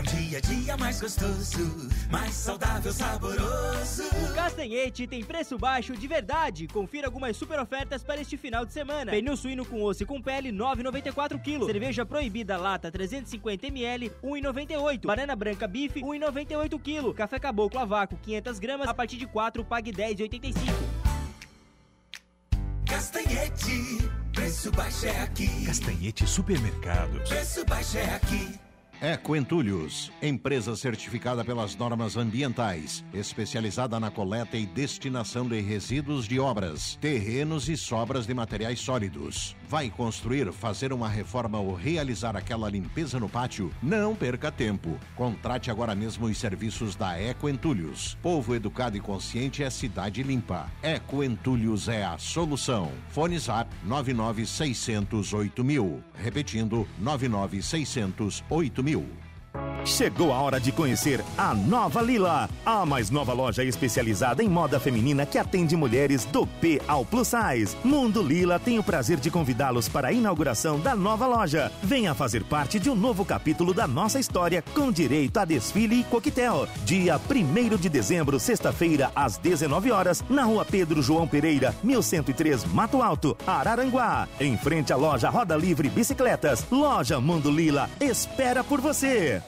[0.00, 4.04] Pra um dia a dia mais gostoso, mais saudável, saboroso.
[4.24, 6.66] O Castanhete tem preço baixo de verdade.
[6.68, 9.10] Confira algumas super ofertas para este final de semana.
[9.10, 11.66] Pernil suíno com osso e com pele, 9,94 kg.
[11.66, 15.06] Cerveja proibida lata 350 ml, 1,98.
[15.06, 17.14] Banana branca bife, 1,98 kg.
[17.14, 20.54] Café caboclo a vácuo, 500 gramas, a partir de 4, pague 10,85.
[22.86, 25.66] Castanhete, preço baixo é aqui.
[25.66, 27.28] Castanhete Supermercados.
[27.28, 28.69] Preço baixo é aqui.
[29.02, 36.38] Eco Entulhos, empresa certificada pelas normas ambientais, especializada na coleta e destinação de resíduos de
[36.38, 39.56] obras, terrenos e sobras de materiais sólidos.
[39.70, 43.72] Vai construir, fazer uma reforma ou realizar aquela limpeza no pátio?
[43.80, 44.98] Não perca tempo.
[45.14, 48.18] Contrate agora mesmo os serviços da Eco Entulhos.
[48.20, 50.68] Povo educado e consciente é cidade limpa.
[50.82, 52.90] Eco Entulhos é a solução.
[53.10, 56.02] Fone Zap 99608 mil.
[56.16, 59.29] Repetindo, 99608 mil.
[59.84, 64.78] Chegou a hora de conhecer a Nova Lila, a mais nova loja especializada em moda
[64.78, 67.76] feminina que atende mulheres do P ao Plus Size.
[67.82, 71.72] Mundo Lila tem o prazer de convidá-los para a inauguração da nova loja.
[71.82, 76.04] Venha fazer parte de um novo capítulo da nossa história com direito a desfile e
[76.04, 76.68] coquetel.
[76.84, 83.02] Dia 1 de dezembro, sexta-feira, às 19 horas, na rua Pedro João Pereira, 1103 Mato
[83.02, 84.28] Alto, Araranguá.
[84.38, 86.66] Em frente à loja Roda Livre Bicicletas.
[86.70, 89.39] Loja Mundo Lila espera por você.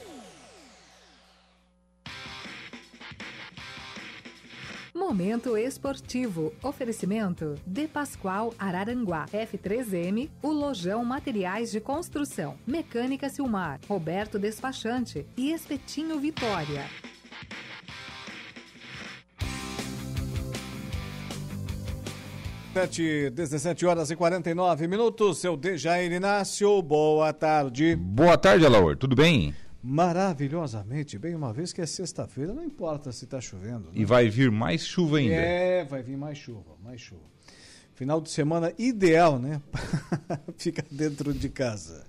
[5.03, 6.53] Momento esportivo.
[6.63, 9.25] Oferecimento De Pascoal Araranguá.
[9.33, 12.57] F3M, o Lojão Materiais de Construção.
[12.65, 13.81] Mecânica Silmar.
[13.85, 16.85] Roberto Despachante e Espetinho Vitória.
[22.73, 25.37] Sete, 17 horas e 49 minutos.
[25.39, 27.93] Seu Dejair Inácio, boa tarde.
[27.97, 28.95] Boa tarde, Alaor.
[28.95, 29.53] Tudo bem?
[29.83, 33.87] Maravilhosamente bem, uma vez que é sexta-feira, não importa se está chovendo.
[33.87, 33.95] Né?
[33.95, 35.35] E vai vir mais chuva ainda.
[35.35, 37.33] É, vai vir mais chuva, mais chuva.
[37.93, 39.61] Final de semana ideal, né?
[40.57, 42.05] Fica dentro de casa.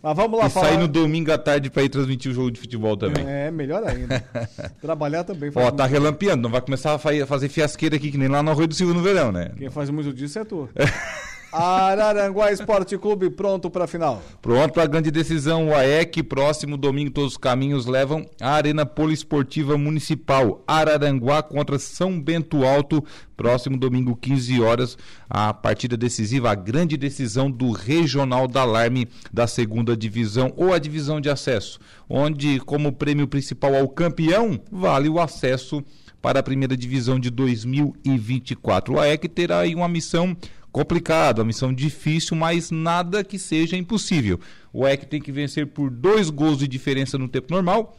[0.00, 0.68] Mas vamos lá e falar.
[0.68, 3.24] sair no domingo à tarde para ir transmitir o jogo de futebol também.
[3.26, 4.20] É, melhor ainda.
[4.80, 5.50] Trabalhar também.
[5.52, 8.68] Ó, tá relampeando, não vai começar a fazer fiasqueira aqui que nem lá no Arroio
[8.68, 9.50] do Silva no verão, né?
[9.58, 10.68] Quem faz muito disso é tu.
[11.52, 14.22] Araranguá Esporte Clube pronto para a final.
[14.40, 15.68] Pronto para a grande decisão.
[15.68, 20.62] O AEC, próximo domingo, todos os caminhos levam à Arena Poliesportiva Municipal.
[20.66, 23.04] Araranguá contra São Bento Alto.
[23.36, 29.46] Próximo domingo, 15 horas, a partida decisiva, a grande decisão do Regional da Alarme da
[29.46, 35.18] segunda divisão ou a divisão de acesso, onde, como prêmio principal ao campeão, vale o
[35.18, 35.82] acesso
[36.20, 38.94] para a primeira divisão de 2024.
[38.94, 40.36] O AEC terá aí uma missão
[40.72, 44.38] complicada, uma missão difícil, mas nada que seja impossível.
[44.72, 47.96] O AEC tem que vencer por dois gols de diferença no tempo normal.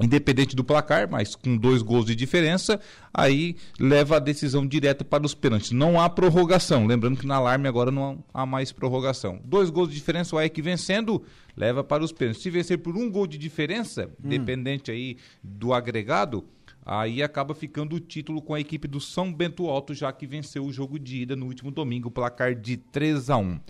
[0.00, 2.80] Independente do placar, mas com dois gols de diferença,
[3.12, 5.70] aí leva a decisão direta para os pênaltis.
[5.70, 6.86] Não há prorrogação.
[6.86, 9.38] Lembrando que na alarme agora não há mais prorrogação.
[9.44, 11.22] Dois gols de diferença, o AEC vencendo,
[11.54, 12.42] leva para os pênaltis.
[12.42, 14.28] Se vencer por um gol de diferença, hum.
[14.28, 16.42] dependente aí do agregado,
[16.84, 20.64] Aí acaba ficando o título com a equipe do São Bento Alto, já que venceu
[20.64, 23.60] o jogo de ida no último domingo, placar de 3 a 1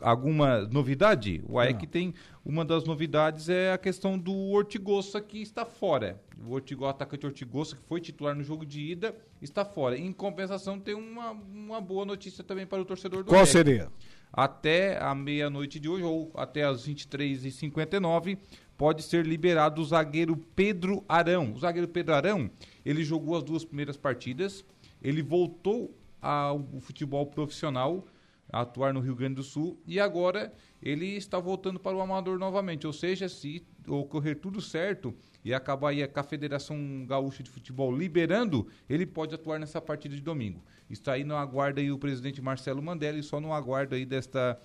[0.00, 1.42] Alguma novidade?
[1.48, 2.14] O AEC tem.
[2.44, 6.20] Uma das novidades é a questão do Ortigosa, que está fora.
[6.46, 9.98] O Ortigo, atacante Ortigosa, que foi titular no jogo de ida, está fora.
[9.98, 13.50] Em compensação, tem uma, uma boa notícia também para o torcedor do Qual AEC.
[13.50, 13.88] seria?
[14.32, 18.38] Até a meia-noite de hoje, ou até as 23h59,
[18.78, 21.52] pode ser liberado o zagueiro Pedro Arão.
[21.52, 22.48] O zagueiro Pedro Arão,
[22.86, 24.64] ele jogou as duas primeiras partidas,
[25.02, 28.06] ele voltou ao futebol profissional,
[28.50, 32.38] a atuar no Rio Grande do Sul, e agora ele está voltando para o amador
[32.38, 32.86] novamente.
[32.86, 35.12] Ou seja, se ocorrer tudo certo
[35.44, 40.22] e acabar aí a Federação Gaúcha de Futebol liberando, ele pode atuar nessa partida de
[40.22, 40.62] domingo.
[40.88, 44.58] Está aí no aguardo aí o presidente Marcelo Mandela e só no aguardo aí desta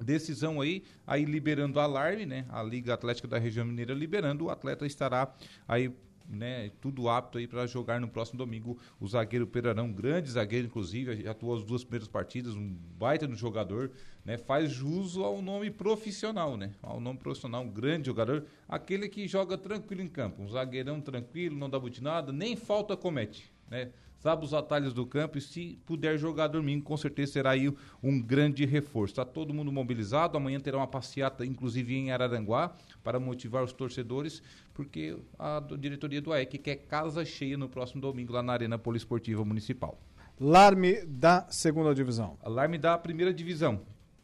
[0.00, 2.46] decisão aí, aí liberando alarme, né?
[2.48, 5.34] A Liga Atlética da Região Mineira liberando, o atleta estará
[5.66, 5.92] aí
[6.28, 8.78] né, tudo apto aí para jogar no próximo domingo.
[9.00, 13.90] O zagueiro Perarão, grande zagueiro, inclusive, atuou as duas primeiras partidas, um baita no jogador,
[14.24, 19.26] né, faz jus ao nome profissional, né, ao nome profissional, um grande jogador, aquele que
[19.26, 24.44] joga tranquilo em campo, um zagueirão tranquilo, não dá butinada, nem falta comete, né, sabe
[24.44, 28.64] os atalhos do campo e se puder jogar domingo, com certeza será aí um grande
[28.64, 29.12] reforço.
[29.12, 34.42] Está todo mundo mobilizado, amanhã terá uma passeata, inclusive em Araranguá, para motivar os torcedores,
[34.74, 39.44] porque a diretoria do AEC quer casa cheia no próximo domingo lá na Arena Poliesportiva
[39.44, 39.98] Municipal.
[40.40, 42.38] Larme da segunda divisão.
[42.42, 43.80] Alarme da primeira divisão.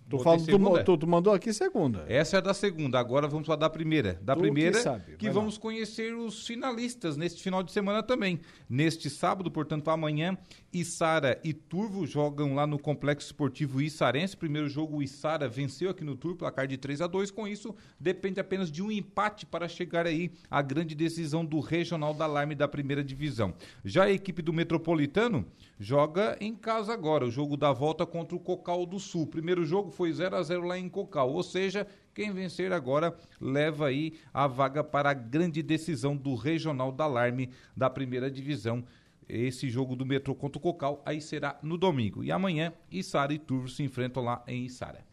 [0.09, 2.05] Tu, fala, tu, tu, tu, mandou aqui segunda.
[2.07, 4.21] Essa é da segunda, agora vamos falar da primeira.
[4.23, 5.61] Da primeira, que, sabe, que vamos lá.
[5.61, 8.38] conhecer os finalistas neste final de semana também.
[8.69, 10.37] Neste sábado, portanto, amanhã,
[10.71, 14.37] Isara e Turvo jogam lá no Complexo Esportivo Issarense.
[14.37, 17.75] Primeiro jogo, o Isara venceu aqui no Turvo, placar de 3 a 2 Com isso,
[17.99, 22.55] depende apenas de um empate para chegar aí à grande decisão do Regional da Alarme
[22.55, 23.55] da primeira divisão.
[23.83, 25.47] Já a equipe do Metropolitano
[25.79, 29.27] joga em casa agora, o jogo da volta contra o Cocal do Sul.
[29.27, 33.89] Primeiro jogo foi 0 a 0 lá em Cocal, ou seja, quem vencer agora leva
[33.89, 38.85] aí a vaga para a grande decisão do Regional da Alarme da primeira divisão.
[39.29, 42.23] Esse jogo do metrô contra o Cocal aí será no domingo.
[42.23, 45.05] E amanhã, Içara e Turvo se enfrentam lá em Içara.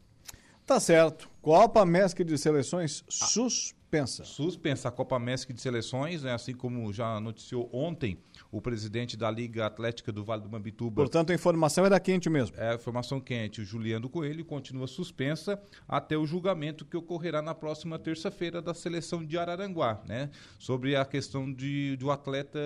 [0.65, 1.29] Tá certo.
[1.41, 4.23] Copa Mesc de Seleções ah, suspensa.
[4.23, 8.17] Suspensa a Copa Mesc de Seleções, né, assim como já noticiou ontem
[8.51, 10.95] o presidente da Liga Atlética do Vale do Mambituba.
[10.95, 12.55] Portanto, a informação era quente mesmo.
[12.57, 13.61] É, informação quente.
[13.61, 19.23] O Juliano Coelho continua suspensa até o julgamento que ocorrerá na próxima terça-feira da seleção
[19.25, 20.29] de Araranguá, né?
[20.59, 22.59] Sobre a questão de, do atleta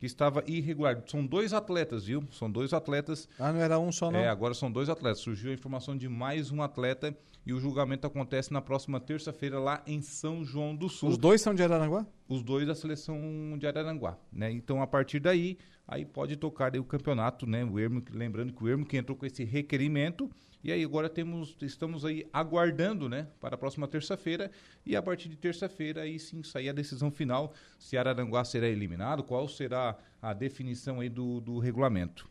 [0.00, 1.02] que estava irregular.
[1.06, 2.24] São dois atletas, viu?
[2.32, 3.28] São dois atletas.
[3.38, 4.18] Ah, não era um só, não?
[4.18, 5.20] É, agora são dois atletas.
[5.20, 9.82] Surgiu a informação de mais um atleta e o julgamento acontece na próxima terça-feira lá
[9.86, 11.10] em São João do Sul.
[11.10, 12.06] Os dois são de Araranguá?
[12.26, 13.18] Os dois da seleção
[13.58, 14.50] de Araranguá, né?
[14.50, 15.58] Então, a partir daí,
[15.90, 17.64] aí pode tocar o campeonato, né?
[17.64, 20.30] O Ermo, lembrando que o Ermo que entrou com esse requerimento
[20.62, 24.50] e aí agora temos, estamos aí aguardando, né, para a próxima terça-feira
[24.86, 29.24] e a partir de terça-feira aí sim sair a decisão final se Araranguá será eliminado,
[29.24, 32.28] qual será a definição aí do, do regulamento.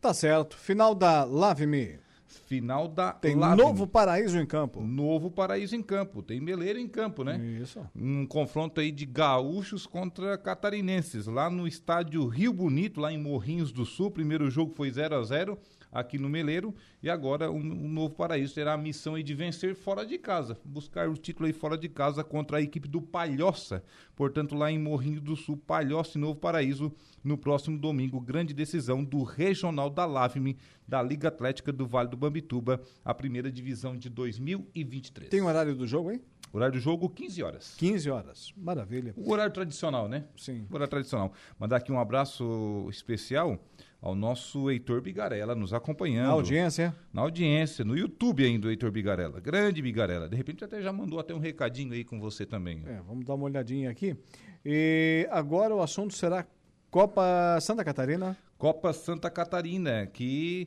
[0.00, 0.56] Tá certo.
[0.56, 2.00] Final da Lave Me.
[2.38, 4.80] Final da Tem Novo Paraíso em campo.
[4.80, 6.22] Novo Paraíso em campo.
[6.22, 7.38] Tem Meleiro em campo, né?
[7.38, 7.80] Isso.
[7.94, 11.26] Um confronto aí de gaúchos contra catarinenses.
[11.26, 14.10] Lá no estádio Rio Bonito, lá em Morrinhos do Sul.
[14.10, 15.58] Primeiro jogo foi 0 a 0
[15.92, 16.74] aqui no Meleiro.
[17.02, 21.08] E agora o, o Novo Paraíso terá a missão de vencer fora de casa, buscar
[21.08, 23.84] o título aí fora de casa contra a equipe do Palhoça.
[24.16, 26.90] Portanto, lá em Morrinho do Sul, Palhoça e Novo Paraíso,
[27.22, 30.56] no próximo domingo, grande decisão do Regional da LAVME,
[30.88, 35.30] da Liga Atlética do Vale do Bambituba, a primeira divisão de 2023.
[35.30, 36.20] Tem o horário do jogo, hein?
[36.52, 37.74] Horário do jogo, 15 horas.
[37.78, 38.52] 15 horas.
[38.54, 39.14] Maravilha.
[39.16, 40.24] O horário tradicional, né?
[40.36, 40.66] Sim.
[40.70, 41.32] O horário tradicional.
[41.58, 43.58] Mandar aqui um abraço especial
[44.02, 46.26] ao nosso Heitor Bigarella nos acompanhando.
[46.26, 46.92] Na audiência.
[47.12, 49.38] Na audiência, no YouTube ainda, o Heitor Bigarella.
[49.38, 50.28] Grande Bigarella.
[50.28, 52.82] De repente até já mandou até um recadinho aí com você também.
[52.84, 54.16] É, vamos dar uma olhadinha aqui.
[54.64, 56.44] E agora o assunto será
[56.90, 58.36] Copa Santa Catarina.
[58.58, 60.66] Copa Santa Catarina, que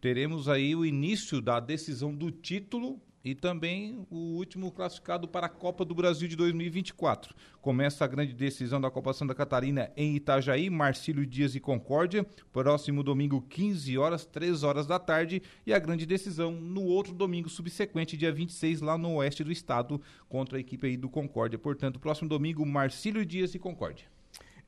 [0.00, 5.48] teremos aí o início da decisão do título e também o último classificado para a
[5.48, 7.34] Copa do Brasil de 2024.
[7.60, 13.02] Começa a grande decisão da Copa Santa Catarina em Itajaí, Marcílio Dias e Concórdia, próximo
[13.02, 18.16] domingo 15 horas, 3 horas da tarde, e a grande decisão no outro domingo subsequente,
[18.16, 21.58] dia 26, lá no oeste do estado, contra a equipe aí do Concórdia.
[21.58, 24.06] Portanto, próximo domingo, Marcílio Dias e Concórdia.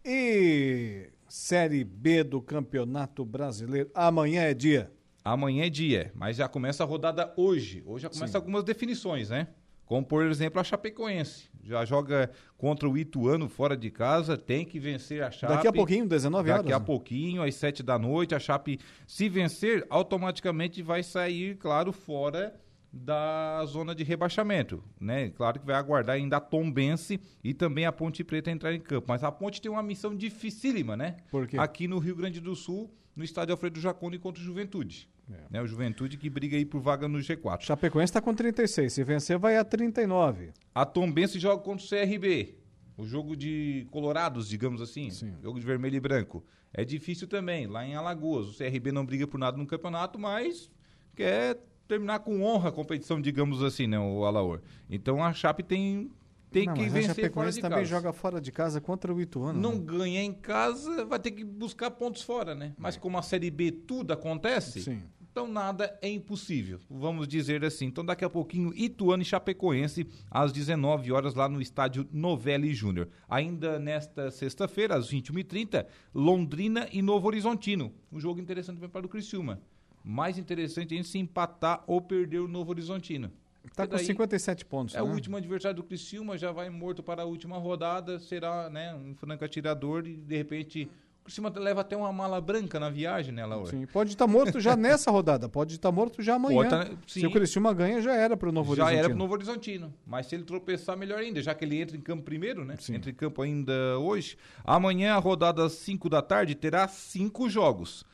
[0.05, 4.98] E Série B do Campeonato Brasileiro, amanhã é dia.
[5.33, 7.83] Amanhã é dia, mas já começa a rodada hoje.
[7.87, 8.37] Hoje já começa Sim.
[8.37, 9.49] algumas definições, né?
[9.85, 11.49] Como, por exemplo, a Chapecoense.
[11.63, 15.55] Já joga contra o Ituano fora de casa, tem que vencer a Chape.
[15.55, 16.63] Daqui a pouquinho, 19 horas.
[16.63, 16.85] Daqui a né?
[16.85, 22.55] pouquinho, às 7 da noite, a Chape, se vencer, automaticamente vai sair, claro, fora
[22.93, 25.31] da zona de rebaixamento, né?
[25.31, 29.07] Claro que vai aguardar ainda a Tombense e também a Ponte Preta entrar em campo,
[29.09, 31.17] mas a Ponte tem uma missão dificílima, né?
[31.31, 31.59] Por quê?
[31.59, 35.11] Aqui no Rio Grande do Sul, no estádio Alfredo Jaconi contra o Juventude.
[35.29, 35.35] É.
[35.51, 37.63] Né, o Juventude que briga aí por vaga no G4.
[37.63, 40.53] Chapecoense está com 36, se vencer vai a 39.
[40.73, 42.55] A Tombense joga contra o CRB.
[42.97, 45.35] O jogo de colorados, digamos assim, Sim.
[45.43, 46.45] jogo de vermelho e branco.
[46.73, 48.49] É difícil também, lá em Alagoas.
[48.49, 50.71] O CRB não briga por nada no campeonato, mas
[51.15, 54.61] quer terminar com honra a competição, digamos assim, né, o Alaor.
[54.89, 56.11] Então a Chape tem
[56.51, 57.97] tem não, que mas vencer a Chapecoense fora também casa.
[57.97, 59.61] joga fora de casa contra o Ituano.
[59.61, 59.83] Não né?
[59.85, 62.75] ganha em casa, vai ter que buscar pontos fora, né?
[62.79, 62.99] Mas é.
[62.99, 65.03] como a Série B tudo acontece, Sim.
[65.31, 67.87] então nada é impossível, vamos dizer assim.
[67.87, 73.09] Então daqui a pouquinho Ituano e Chapecoense às 19 horas lá no estádio Novelli Júnior.
[73.29, 77.93] Ainda nesta sexta-feira às 21h30, Londrina e Novo Horizontino.
[78.11, 79.61] Um jogo interessante para o Criciúma.
[80.03, 83.31] Mais interessante ainda se empatar ou perder o Novo Horizontino.
[83.71, 84.95] Está com 57 pontos.
[84.95, 85.05] É né?
[85.05, 89.15] o último adversário do Criciúma, já vai morto para a última rodada, será né, um
[89.15, 90.91] franco atirador e de repente
[91.21, 93.71] o Criciúma leva até uma mala branca na viagem, né, Laura?
[93.71, 96.69] Sim, pode estar tá morto já nessa rodada, pode estar tá morto já amanhã.
[96.69, 98.97] Tá, se o Criciúma ganha, já era para o Novo já Horizontino.
[98.97, 101.81] Já era para o Novo Horizontino, mas se ele tropeçar, melhor ainda, já que ele
[101.81, 102.77] entra em campo primeiro, né?
[102.79, 102.95] Sim.
[102.95, 104.39] Entra em campo ainda hoje.
[104.65, 108.05] Amanhã, a rodada às 5 da tarde, terá cinco jogos.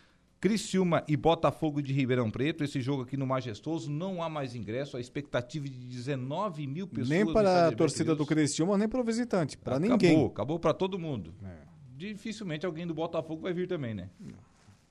[0.45, 2.63] Criciúma e Botafogo de Ribeirão Preto.
[2.63, 4.95] Esse jogo aqui no Majestoso não há mais ingresso.
[4.95, 7.09] A expectativa de 19 mil pessoas.
[7.09, 9.57] Nem para a torcida do Criciúma, nem para o visitante.
[9.57, 10.11] Para ninguém.
[10.11, 11.35] Acabou, acabou para todo mundo.
[11.43, 11.67] É.
[11.97, 14.11] Dificilmente alguém do Botafogo vai vir também, né?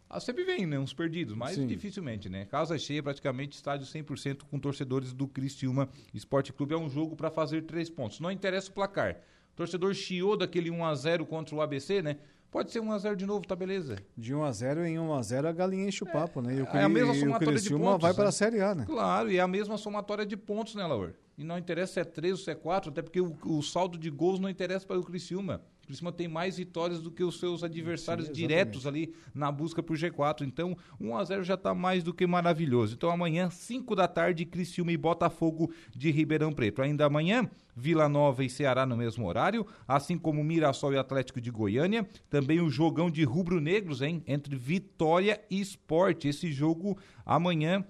[0.10, 0.80] Ah, sempre vem, né?
[0.80, 1.68] Uns perdidos, mas Sim.
[1.68, 2.46] dificilmente, né?
[2.46, 6.74] Casa cheia, praticamente estádio 100% com torcedores do Criciúma Esporte Clube.
[6.74, 8.20] É um jogo para fazer três pontos.
[8.20, 9.18] Não interessa o placar.
[9.54, 12.18] O torcedor chiou daquele 1 a 0 contra o ABC, né?
[12.54, 13.98] Pode ser 1x0 de novo, tá beleza?
[14.16, 16.54] De 1x0 em 1x0 a galinha enche o papo, né?
[16.54, 18.02] E o, é a mesma somatória de pontos.
[18.04, 18.32] vai para a né?
[18.32, 18.86] Série A, né?
[18.86, 21.14] Claro, e é a mesma somatória de pontos, né, Laur?
[21.36, 23.98] E não interessa se é 3 ou se é 4, até porque o, o saldo
[23.98, 25.64] de gols não interessa para o Criciúma.
[25.84, 29.84] O Criciúma tem mais vitórias do que os seus adversários Sim, diretos ali na busca
[29.84, 30.42] por G4.
[30.42, 32.96] Então, 1 a 0 já está mais do que maravilhoso.
[32.96, 36.82] Então, amanhã, 5 da tarde, Criciúma e Botafogo de Ribeirão Preto.
[36.82, 41.52] Ainda amanhã, Vila Nova e Ceará no mesmo horário, assim como Mirassol e Atlético de
[41.52, 42.08] Goiânia.
[42.30, 44.24] Também o jogão de rubro-negros, hein?
[44.26, 46.30] Entre Vitória e Esporte.
[46.30, 47.86] Esse jogo amanhã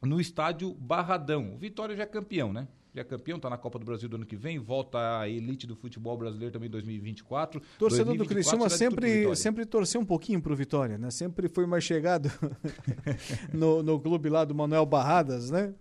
[0.00, 1.54] no estádio Barradão.
[1.54, 2.66] O Vitória já é campeão, né?
[3.00, 5.76] É campeão, está na Copa do Brasil do ano que vem, volta à elite do
[5.76, 7.60] futebol brasileiro também em 2024.
[7.78, 11.10] Torcedor do Criciúma sempre, sempre torceu um pouquinho para o Vitória, né?
[11.10, 12.30] Sempre foi mais chegado
[13.52, 15.74] no, no clube lá do Manuel Barradas, né?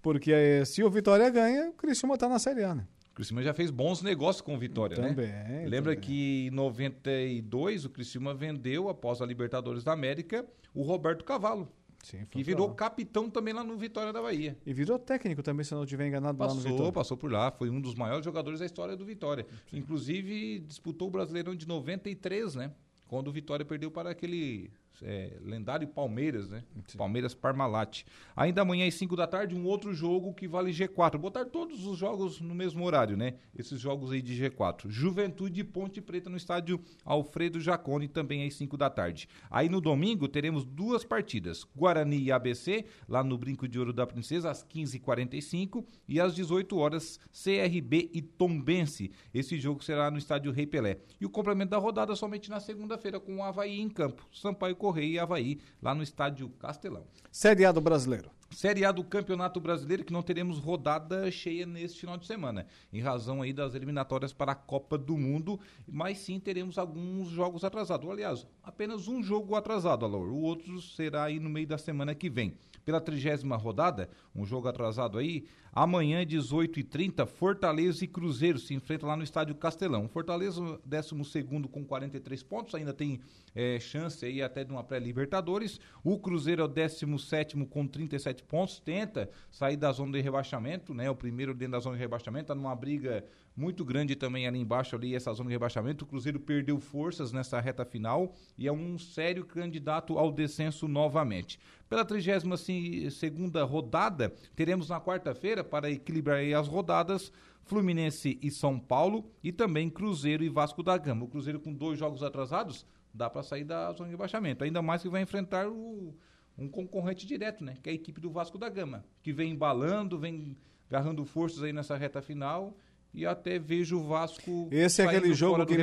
[0.00, 2.86] Porque eh, se o Vitória ganha, o Criciúma está na Série A, né?
[3.10, 5.64] O Criciúma já fez bons negócios com o Vitória, também, né?
[5.66, 6.08] Lembra também.
[6.08, 11.68] que em 92 o Criciúma vendeu, após a Libertadores da América, o Roberto Cavalo
[12.06, 14.56] Sim, que virou capitão também lá no Vitória da Bahia.
[14.64, 16.92] E virou técnico também, se não estiver enganado passou, lá no Vitória.
[16.92, 19.44] Passou por lá, foi um dos maiores jogadores da história do Vitória.
[19.68, 19.78] Sim.
[19.78, 22.72] Inclusive disputou o Brasileirão de 93, né?
[23.08, 24.70] Quando o Vitória perdeu para aquele
[25.02, 26.62] é, lendário Palmeiras, né?
[26.86, 26.98] Sim.
[26.98, 28.04] Palmeiras Parmalat.
[28.34, 31.18] Ainda amanhã às 5 da tarde, um outro jogo que vale G4.
[31.18, 33.34] Botar todos os jogos no mesmo horário, né?
[33.56, 34.88] Esses jogos aí de G4.
[34.88, 39.28] Juventude e Ponte Preta no estádio Alfredo Jacone, também às 5 da tarde.
[39.50, 44.06] Aí no domingo teremos duas partidas: Guarani e ABC, lá no Brinco de Ouro da
[44.06, 49.10] Princesa, às 15h45 e às 18 horas CRB e Tombense.
[49.32, 50.98] Esse jogo será no estádio Rei Pelé.
[51.20, 54.26] E o complemento da rodada somente na segunda-feira com o Havaí em campo.
[54.32, 57.02] Sampaio Correia e Havaí, lá no estádio Castelão.
[57.32, 58.30] Série A do Brasileiro.
[58.50, 63.00] Série A do Campeonato Brasileiro, que não teremos rodada cheia neste final de semana, em
[63.00, 68.08] razão aí das eliminatórias para a Copa do Mundo, mas sim teremos alguns jogos atrasados.
[68.08, 70.28] Aliás, apenas um jogo atrasado, Alor.
[70.28, 72.54] O outro será aí no meio da semana que vem.
[72.84, 79.16] Pela trigésima rodada, um jogo atrasado aí, amanhã, 18h30, Fortaleza e Cruzeiro se enfrentam lá
[79.16, 80.08] no Estádio Castelão.
[80.08, 83.20] Fortaleza, 12 com 43 pontos, ainda tem
[83.56, 85.80] é, chance aí até de uma pré-Libertadores.
[86.04, 91.10] O Cruzeiro é o 17 com 37 pontos, tenta sair da zona de rebaixamento, né?
[91.10, 93.24] O primeiro dentro da zona de rebaixamento, tá numa briga
[93.56, 96.04] muito grande também ali embaixo, ali, essa zona de rebaixamento.
[96.04, 101.58] O Cruzeiro perdeu forças nessa reta final e é um sério candidato ao descenso novamente.
[101.88, 103.20] Pela 32
[103.68, 107.32] rodada, teremos na quarta-feira, para equilibrar as rodadas,
[107.64, 111.24] Fluminense e São Paulo e também Cruzeiro e Vasco da Gama.
[111.24, 114.62] O Cruzeiro com dois jogos atrasados, dá para sair da zona de rebaixamento.
[114.62, 116.14] Ainda mais que vai enfrentar o,
[116.58, 117.76] um concorrente direto, né?
[117.82, 120.56] Que é a equipe do Vasco da Gama, que vem embalando, vem
[120.88, 122.76] agarrando forças aí nessa reta final
[123.12, 124.68] e até vejo o Vasco.
[124.70, 125.74] Esse é aquele jogo que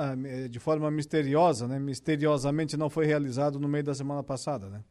[0.00, 1.78] ah, de forma misteriosa, né?
[1.78, 4.82] Misteriosamente não foi realizado no meio da semana passada, né?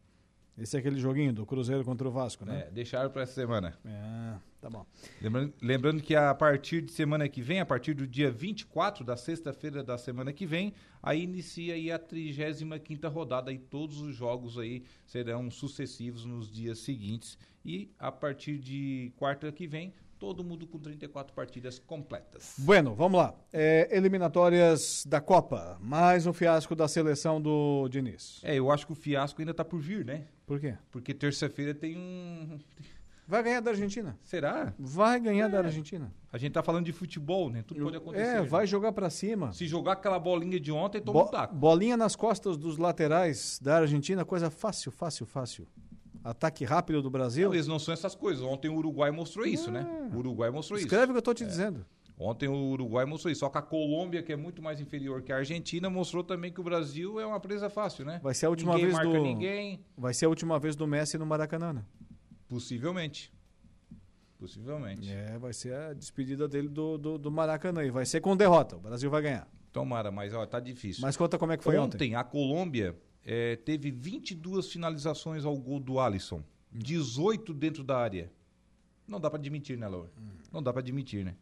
[0.57, 2.65] Esse é aquele joguinho do Cruzeiro contra o Vasco, né?
[2.67, 3.75] É, deixaram para essa semana.
[3.83, 4.85] É, tá bom.
[5.19, 9.17] Lembrando, lembrando, que a partir de semana que vem, a partir do dia 24 da
[9.17, 14.59] sexta-feira da semana que vem, aí inicia aí a 35 rodada e todos os jogos
[14.59, 17.37] aí serão sucessivos nos dias seguintes.
[17.65, 19.91] E a partir de quarta que vem,
[20.23, 22.55] todo mundo com 34 partidas completas.
[22.59, 23.35] Bueno, vamos lá.
[23.51, 28.39] É, eliminatórias da Copa, mais um fiasco da seleção do Diniz.
[28.41, 30.23] É, eu acho que o fiasco ainda está por vir, né?
[30.45, 30.77] Por quê?
[30.89, 32.57] Porque terça-feira tem um.
[33.27, 34.17] Vai ganhar da Argentina.
[34.23, 34.73] Será?
[34.79, 35.49] Vai ganhar é.
[35.49, 36.09] da Argentina.
[36.31, 37.61] A gente tá falando de futebol, né?
[37.61, 38.37] Tudo pode acontecer.
[38.37, 39.51] É, vai jogar para cima.
[39.51, 41.53] Se jogar aquela bolinha de ontem, toma Bo um taco.
[41.53, 45.67] Bolinha nas costas dos laterais da Argentina, coisa fácil, fácil, fácil
[46.23, 47.49] ataque rápido do Brasil.
[47.49, 48.43] Não, eles não são essas coisas.
[48.43, 49.85] Ontem o Uruguai mostrou isso, né?
[50.13, 51.11] O Uruguai mostrou Escreve isso.
[51.11, 51.47] o que eu estou te é.
[51.47, 51.85] dizendo.
[52.17, 53.39] Ontem o Uruguai mostrou isso.
[53.39, 56.61] Só que a Colômbia, que é muito mais inferior que a Argentina, mostrou também que
[56.61, 58.19] o Brasil é uma presa fácil, né?
[58.23, 59.85] Vai ser a última ninguém vez marca do ninguém.
[59.97, 61.73] Vai ser a última vez do Messi no Maracanã.
[61.73, 61.83] Né?
[62.47, 63.33] Possivelmente.
[64.39, 65.11] Possivelmente.
[65.11, 67.83] É, vai ser a despedida dele do, do, do Maracanã.
[67.83, 68.75] E vai ser com derrota.
[68.75, 69.47] O Brasil vai ganhar.
[69.71, 71.01] Tomara, mas ó, tá difícil.
[71.01, 71.95] Mas conta como é que foi ontem.
[71.95, 72.95] Ontem, a Colômbia
[73.25, 76.43] é, teve 22 finalizações ao gol do Alisson.
[76.71, 78.31] 18 dentro da área.
[79.07, 80.11] Não dá para admitir, né, Laura?
[80.17, 80.29] Hum.
[80.51, 81.35] Não dá para admitir, né?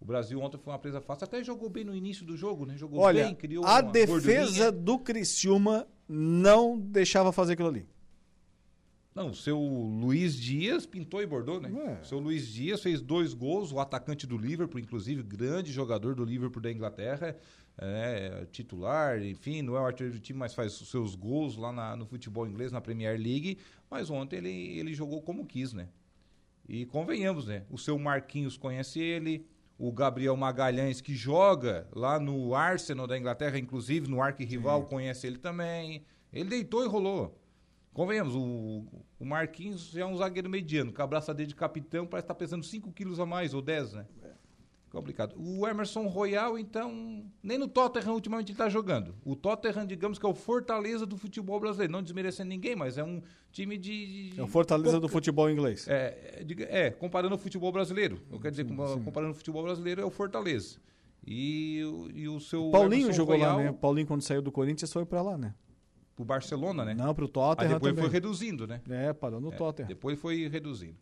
[0.00, 2.76] O Brasil ontem foi uma presa fácil, até jogou bem no início do jogo, né?
[2.76, 7.86] Jogou Olha, bem, criou a defesa do Criciúma não deixava fazer aquilo ali.
[9.14, 11.70] Não, o seu Luiz Dias pintou e bordou, né?
[11.74, 12.02] É.
[12.02, 16.22] O seu Luiz Dias fez dois gols, o atacante do Liverpool, inclusive, grande jogador do
[16.22, 17.34] Liverpool da Inglaterra,
[17.78, 21.72] é, titular, enfim, não é o artilheiro do time, mas faz os seus gols lá
[21.72, 23.58] na, no futebol inglês, na Premier League.
[23.90, 25.88] Mas ontem ele, ele jogou como quis, né?
[26.68, 27.64] E convenhamos, né?
[27.70, 29.46] O seu Marquinhos conhece ele,
[29.78, 35.38] o Gabriel Magalhães, que joga lá no Arsenal da Inglaterra, inclusive no arquirrival, conhece ele
[35.38, 36.04] também.
[36.32, 37.38] Ele deitou e rolou.
[37.92, 38.84] Convenhamos, o,
[39.18, 42.64] o Marquinhos é um zagueiro mediano, com a braçadeira de capitão, parece estar tá pesando
[42.64, 44.06] 5 quilos a mais, ou 10, né?
[44.96, 45.34] Complicado.
[45.36, 49.14] O Emerson Royal, então, nem no Tottenham ultimamente ele está jogando.
[49.26, 51.92] O Tottenham, digamos que é o Fortaleza do futebol brasileiro.
[51.92, 53.20] Não desmerecendo ninguém, mas é um
[53.52, 54.32] time de.
[54.38, 55.06] é o Fortaleza pouca...
[55.06, 55.86] do futebol inglês.
[55.86, 58.22] É, é, é, comparando o futebol brasileiro.
[58.32, 59.02] Eu quero dizer, sim, sim.
[59.04, 60.78] comparando o futebol brasileiro, é o Fortaleza.
[61.26, 61.80] E,
[62.14, 62.70] e o seu.
[62.70, 63.72] Paulinho Emerson jogou Royal, lá, né?
[63.72, 65.54] Paulinho, quando saiu do Corinthians, foi para lá, né?
[66.14, 66.94] Pro Barcelona, né?
[66.94, 67.68] Não, pro Tottenham.
[67.68, 68.04] Aí depois também.
[68.04, 68.80] foi reduzindo, né?
[68.88, 69.88] É, parou no é, Tottenham.
[69.88, 70.96] Depois foi reduzindo.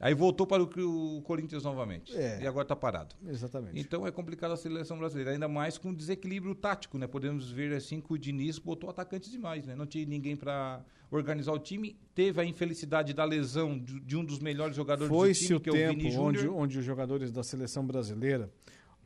[0.00, 2.16] Aí voltou para o, o Corinthians novamente.
[2.16, 2.40] É.
[2.42, 3.14] E agora está parado.
[3.28, 3.78] Exatamente.
[3.78, 7.06] Então é complicado a seleção brasileira, ainda mais com desequilíbrio tático, né?
[7.06, 9.76] Podemos ver assim que o Diniz botou atacantes demais, né?
[9.76, 11.98] Não tinha ninguém para organizar o time.
[12.14, 15.60] Teve a infelicidade da lesão de, de um dos melhores jogadores Foi do time, o
[15.60, 18.50] que tempo é o Vini onde, onde os jogadores da seleção brasileira,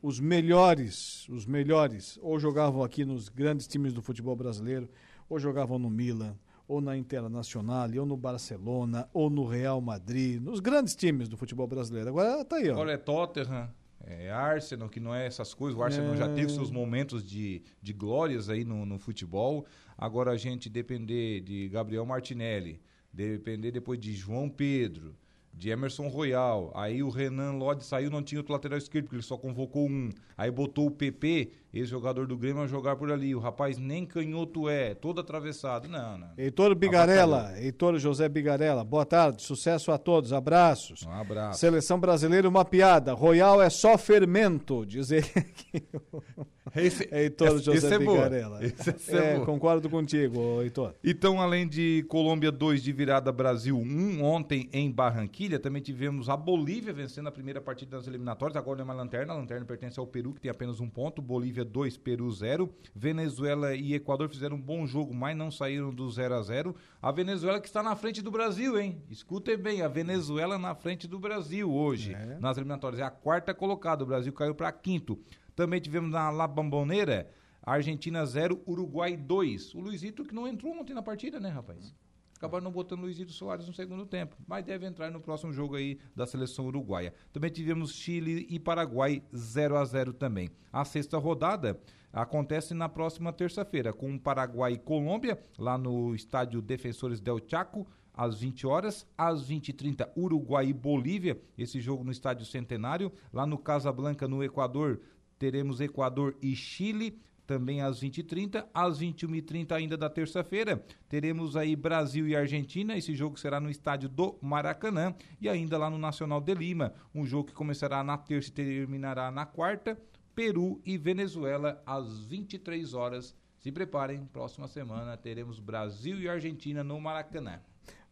[0.01, 4.87] os melhores, os melhores, ou jogavam aqui nos grandes times do futebol brasileiro,
[5.27, 6.37] ou jogavam no Milan,
[6.67, 11.67] ou na Internacional, ou no Barcelona, ou no Real Madrid, nos grandes times do futebol
[11.67, 12.09] brasileiro.
[12.09, 12.73] Agora tá aí, ó.
[12.73, 13.69] Agora é Tottenham,
[14.01, 15.77] é Arsenal, que não é essas coisas.
[15.79, 16.17] O Arsenal é...
[16.17, 19.65] já teve seus momentos de, de glórias aí no, no futebol.
[19.97, 25.15] Agora a gente depender de Gabriel Martinelli, depender depois de João Pedro,
[25.55, 26.71] de Emerson Royal.
[26.75, 30.09] Aí o Renan Lodge saiu, não tinha outro lateral esquerdo, porque ele só convocou um.
[30.37, 33.33] Aí botou o PP, ex-jogador do Grêmio, a jogar por ali.
[33.33, 35.87] O rapaz nem canhoto é, todo atravessado.
[35.87, 36.31] Não, não.
[36.37, 41.03] Heitor Bigarella, Heitor José Bigarella, boa tarde, sucesso a todos, abraços.
[41.03, 41.59] Um abraço.
[41.59, 43.13] Seleção brasileira, uma piada.
[43.13, 45.87] Royal é só fermento, diz ele aqui.
[46.75, 48.17] Esse, Heitor esse- José esse é boa.
[48.29, 48.65] Vigarella.
[48.65, 50.93] Esse é É, concordo contigo, Heitor.
[51.03, 56.35] Então, além de Colômbia 2 de virada Brasil 1 ontem em Barranquilha, também tivemos a
[56.35, 58.57] Bolívia vencendo a primeira partida das eliminatórias.
[58.57, 61.21] Agora não é uma lanterna, a lanterna pertence ao Peru, que tem apenas um ponto.
[61.21, 62.69] Bolívia 2, Peru 0.
[62.93, 67.11] Venezuela e Equador fizeram um bom jogo, mas não saíram do 0 a 0 A
[67.11, 68.97] Venezuela que está na frente do Brasil, hein?
[69.09, 72.99] Escutem bem, a Venezuela na frente do Brasil hoje, nas eliminatórias.
[72.99, 75.17] É a quarta colocada, o Brasil caiu para quinto.
[75.55, 77.31] Também tivemos na La Bombonera,
[77.63, 79.73] Argentina 0, Uruguai 2.
[79.73, 81.95] O Luizito que não entrou ontem na partida, né, rapaz?
[82.37, 85.75] Acabaram não botando o Luizito Soares no segundo tempo, mas deve entrar no próximo jogo
[85.75, 87.13] aí da seleção uruguaia.
[87.31, 90.49] Também tivemos Chile e Paraguai 0 a 0 também.
[90.71, 91.79] A sexta rodada
[92.11, 98.39] acontece na próxima terça-feira com Paraguai e Colômbia, lá no estádio Defensores del Chaco, às
[98.39, 104.27] 20 horas, às 20h30, Uruguai e Bolívia, esse jogo no estádio Centenário, lá no Casablanca,
[104.27, 105.01] no Equador,
[105.37, 112.27] teremos Equador e Chile, também às 20h30, às 21h30 ainda da terça-feira, teremos aí Brasil
[112.27, 116.53] e Argentina, esse jogo será no estádio do Maracanã, e ainda lá no Nacional de
[116.53, 119.97] Lima, um jogo que começará na terça e terminará na quarta,
[120.33, 123.35] Peru e Venezuela às 23 horas.
[123.57, 127.59] Se preparem, próxima semana teremos Brasil e Argentina no Maracanã.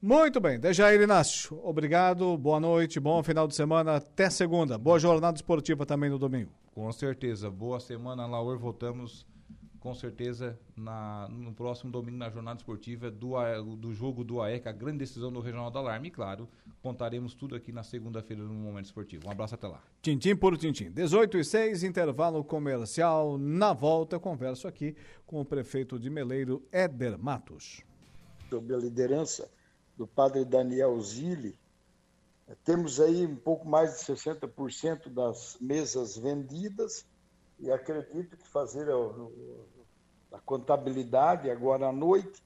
[0.02, 4.78] Muito bem, Dejair Inácio, obrigado, boa noite, bom final de semana, até segunda.
[4.78, 6.63] Boa jornada esportiva também no domingo.
[6.74, 7.52] Com certeza.
[7.52, 8.58] Boa semana, Laur.
[8.58, 9.26] Voltamos
[9.80, 13.36] com certeza na, no próximo domingo na jornada esportiva do,
[13.76, 16.08] do jogo do AEC, a grande decisão do Regional da Alarme.
[16.08, 16.48] E claro,
[16.82, 19.28] contaremos tudo aqui na segunda-feira no Momento Esportivo.
[19.28, 19.84] Um abraço até lá.
[20.02, 20.90] Tintim por tintim.
[20.90, 23.38] 18 e 6, intervalo comercial.
[23.38, 24.96] Na volta, eu converso aqui
[25.28, 27.82] com o prefeito de Meleiro, Éder Matos.
[28.50, 29.52] sob a liderança
[29.98, 31.56] do padre Daniel Zilli,
[32.64, 37.06] temos aí um pouco mais de 60% das mesas vendidas
[37.60, 42.44] e acredito que fazer a, a contabilidade agora à noite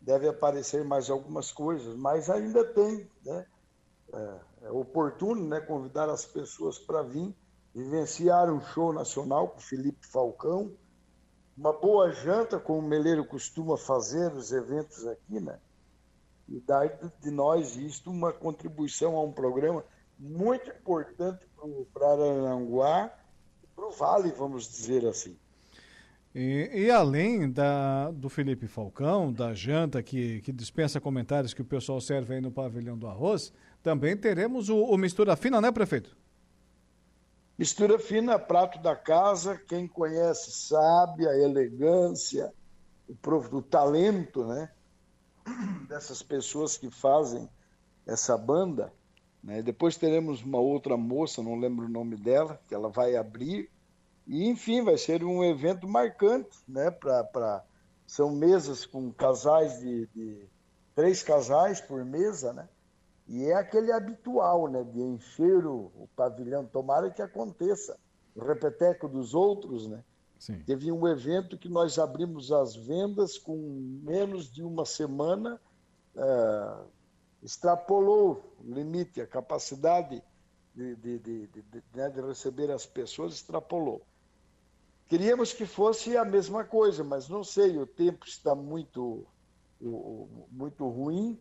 [0.00, 3.46] deve aparecer mais algumas coisas, mas ainda tem, né?
[4.12, 7.34] É, é oportuno, né, convidar as pessoas para vir
[7.74, 10.72] vivenciar um show nacional com Felipe Falcão,
[11.56, 15.60] uma boa janta, como o Meleiro costuma fazer os eventos aqui, né?
[16.50, 16.88] E dar
[17.22, 19.84] de nós isto uma contribuição a um programa
[20.18, 21.46] muito importante
[21.94, 23.10] para Araranguá
[23.62, 25.38] e para o Vale, vamos dizer assim.
[26.34, 31.64] E, e além da, do Felipe Falcão, da janta que, que dispensa comentários que o
[31.64, 36.16] pessoal serve aí no pavilhão do arroz, também teremos o, o Mistura Fina, né, prefeito?
[37.60, 42.50] Mistura fina, prato da casa, quem conhece sabe a elegância,
[43.06, 44.70] o, o talento, né?
[45.88, 47.48] Dessas pessoas que fazem
[48.06, 48.92] essa banda.
[49.42, 49.62] Né?
[49.62, 53.70] Depois teremos uma outra moça, não lembro o nome dela, que ela vai abrir.
[54.26, 56.90] E, enfim, vai ser um evento marcante, né?
[56.90, 57.64] Pra, pra...
[58.06, 60.48] São mesas com casais de, de-
[60.94, 62.68] três casais por mesa, né?
[63.26, 64.84] E é aquele habitual, né?
[64.84, 66.66] De encher o, o pavilhão.
[66.66, 67.98] Tomara que aconteça.
[68.34, 70.04] O repeteco dos outros, né?
[70.40, 70.64] Sim.
[70.64, 73.56] Teve um evento que nós abrimos as vendas com
[74.02, 75.60] menos de uma semana,
[76.16, 76.86] eh,
[77.42, 80.22] extrapolou o limite, a capacidade
[80.74, 84.08] de, de, de, de- né, de receber as pessoas extrapolou.
[85.08, 89.30] Queríamos que fosse a mesma coisa, mas não sei, o tempo está muito,
[90.50, 91.38] muito ruim.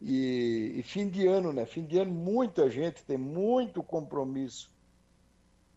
[0.00, 1.66] E, e fim de ano, né?
[1.66, 4.73] Fim de ano, muita gente tem muito compromisso.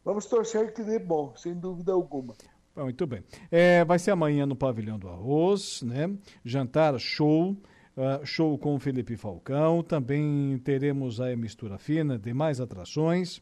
[0.07, 2.33] Vamos torcer que dê bom, sem dúvida alguma.
[2.73, 3.25] Muito bem.
[3.51, 6.09] É, vai ser amanhã no Pavilhão do Arroz, né?
[6.45, 7.57] Jantar show,
[7.97, 9.83] ah, show com o Felipe Falcão.
[9.83, 13.41] Também teremos a Mistura Fina, demais atrações.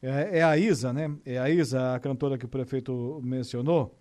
[0.00, 1.14] É, é a Isa, né?
[1.26, 3.94] É a Isa, a cantora que o prefeito mencionou.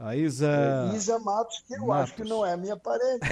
[0.00, 0.90] A Isa.
[0.92, 2.36] É Isa Matos, que eu acho que Matos.
[2.36, 3.28] não é minha parente.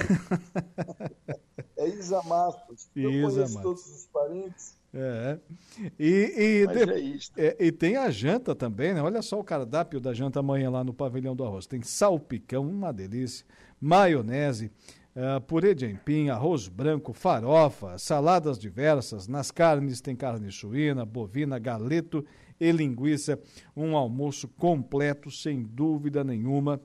[1.75, 2.89] é Isa Matos.
[2.95, 3.61] Eu Isa conheço Matos.
[3.61, 4.78] todos os parentes.
[4.93, 5.37] É.
[5.99, 7.37] E, e, de- é isto.
[7.37, 9.01] é, e tem a janta também, né?
[9.01, 11.67] Olha só o cardápio da janta amanhã lá no Pavilhão do Arroz.
[11.67, 13.45] Tem salpicão, uma delícia,
[13.79, 14.71] maionese,
[15.15, 19.27] ah, purê de aipim, arroz branco, farofa, saladas diversas.
[19.27, 22.25] Nas carnes tem carne suína, bovina, galeto
[22.59, 23.39] e linguiça.
[23.75, 26.81] Um almoço completo, sem dúvida nenhuma.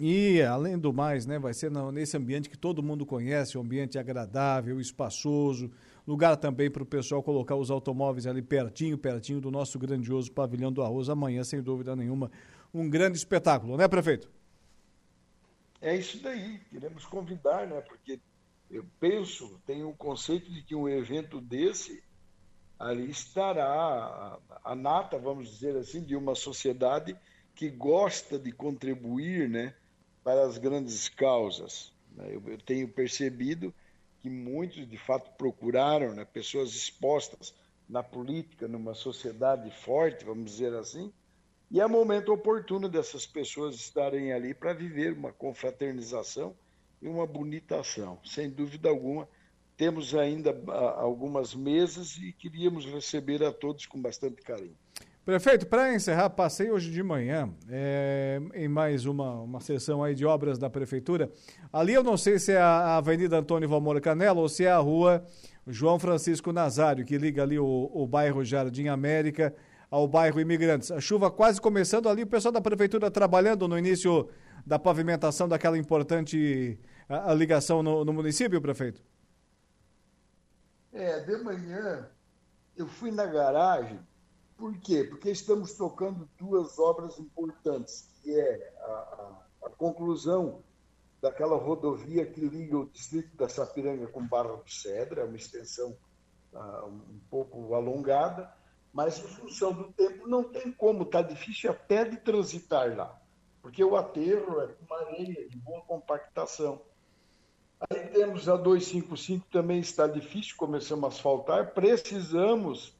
[0.00, 3.96] E, além do mais, né, vai ser nesse ambiente que todo mundo conhece, um ambiente
[3.96, 5.70] agradável, espaçoso,
[6.06, 10.72] lugar também para o pessoal colocar os automóveis ali pertinho, pertinho do nosso grandioso pavilhão
[10.72, 11.08] do arroz.
[11.08, 12.30] Amanhã, sem dúvida nenhuma,
[12.72, 14.30] um grande espetáculo, né, prefeito?
[15.80, 17.80] É isso daí, queremos convidar, né?
[17.82, 18.18] Porque
[18.70, 22.02] eu penso, tenho o conceito de que um evento desse
[22.78, 27.16] ali estará a, a nata, vamos dizer assim, de uma sociedade
[27.54, 29.74] que gosta de contribuir né,
[30.22, 31.92] para as grandes causas.
[32.16, 32.34] Né?
[32.34, 33.72] Eu, eu tenho percebido
[34.24, 37.54] que muitos, de fato, procuraram né, pessoas expostas
[37.86, 41.12] na política, numa sociedade forte, vamos dizer assim,
[41.70, 46.56] e é momento oportuno dessas pessoas estarem ali para viver uma confraternização
[47.02, 48.18] e uma bonita ação.
[48.24, 49.28] Sem dúvida alguma,
[49.76, 54.78] temos ainda ah, algumas mesas e queríamos receber a todos com bastante carinho.
[55.24, 60.26] Prefeito, para encerrar, passei hoje de manhã é, em mais uma, uma sessão aí de
[60.26, 61.30] obras da prefeitura.
[61.72, 64.76] Ali eu não sei se é a Avenida Antônio Valmora Canela ou se é a
[64.76, 65.24] rua
[65.66, 69.54] João Francisco Nazário, que liga ali o, o bairro Jardim América
[69.90, 70.90] ao bairro Imigrantes.
[70.90, 74.28] A chuva quase começando ali, o pessoal da prefeitura trabalhando no início
[74.66, 79.02] da pavimentação daquela importante a, a ligação no, no município, prefeito?
[80.92, 82.10] É, de manhã
[82.76, 83.98] eu fui na garagem,
[84.64, 85.04] por quê?
[85.04, 90.62] Porque estamos tocando duas obras importantes, que é a, a, conclusão
[91.20, 95.94] daquela rodovia que liga o distrito da Sapiranga com Barra do Cedro, é uma extensão
[96.54, 98.50] uh, um pouco alongada,
[98.90, 103.20] mas em função do tempo não tem como, está difícil até de transitar lá,
[103.60, 106.80] porque o aterro é uma areia de boa compactação.
[107.90, 112.96] Aí temos a 255, também está difícil, começamos a asfaltar, precisamos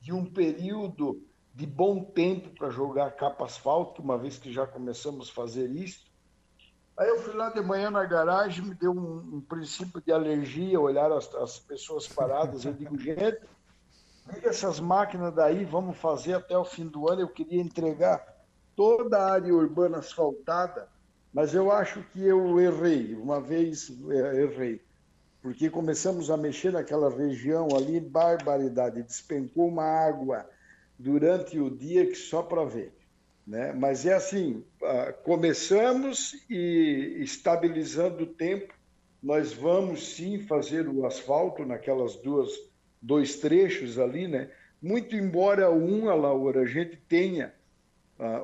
[0.00, 1.22] de um período
[1.54, 6.06] de bom tempo para jogar capa asfalto, uma vez que já começamos a fazer isso.
[6.96, 10.80] Aí eu fui lá de manhã na garagem, me deu um, um princípio de alergia,
[10.80, 12.64] olhar as, as, pessoas paradas.
[12.64, 13.40] Eu digo, gente,
[14.32, 17.22] liga essas máquinas daí, vamos fazer até o fim do ano.
[17.22, 18.24] Eu queria entregar
[18.74, 20.88] toda a área urbana asfaltada
[21.32, 24.82] mas eu acho que eu errei, uma vez é, errei,
[25.48, 30.46] porque começamos a mexer naquela região ali, barbaridade, despencou uma água
[30.98, 32.92] durante o dia que só para ver.
[33.46, 33.72] Né?
[33.72, 38.74] Mas é assim, ah, começamos e estabilizando o tempo,
[39.22, 42.50] nós vamos sim fazer o asfalto naquelas duas
[43.00, 44.50] dois trechos ali, né?
[44.82, 47.54] Muito embora um, Laura, a gente tenha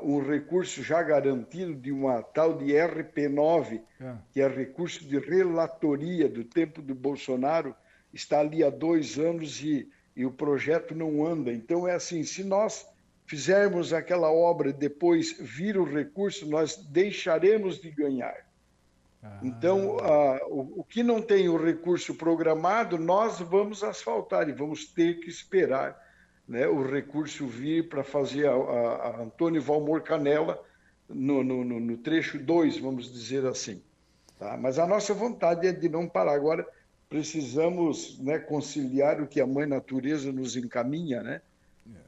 [0.03, 4.14] um recurso já garantido de uma tal de RP9, é.
[4.33, 7.75] que é recurso de relatoria do tempo do Bolsonaro,
[8.12, 11.53] está ali há dois anos e, e o projeto não anda.
[11.53, 12.87] Então, é assim: se nós
[13.27, 18.47] fizermos aquela obra e depois vir o recurso, nós deixaremos de ganhar.
[19.22, 19.41] Ah.
[19.43, 24.85] Então, uh, o, o, que não tem o recurso programado, nós vamos asfaltar e vamos
[24.85, 26.04] ter que esperar
[26.47, 30.63] né, o recurso vir para fazer a, a, Antônio Valmor Canela
[31.09, 33.83] no, no, no trecho 2, vamos dizer assim.
[34.39, 34.57] Tá?
[34.57, 36.35] Mas a nossa vontade é de não parar.
[36.35, 36.67] Agora,
[37.09, 41.41] precisamos né, conciliar o que a Mãe Natureza nos encaminha, né?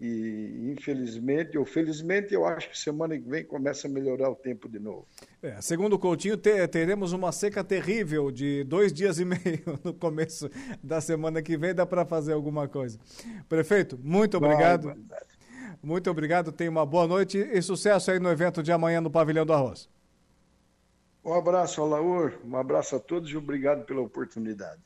[0.01, 4.69] E, infelizmente, ou felizmente, eu acho que semana que vem começa a melhorar o tempo
[4.69, 5.07] de novo.
[5.43, 9.95] É, segundo o Coutinho, te, teremos uma seca terrível de dois dias e meio no
[9.95, 10.51] começo
[10.83, 11.75] da semana que vem.
[11.75, 12.99] Dá para fazer alguma coisa.
[13.49, 14.95] Prefeito, muito obrigado.
[15.83, 19.47] Muito obrigado, tenha uma boa noite e sucesso aí no evento de amanhã no Pavilhão
[19.47, 19.89] do Arroz.
[21.25, 24.81] Um abraço, Alaor, um abraço a todos e obrigado pela oportunidade.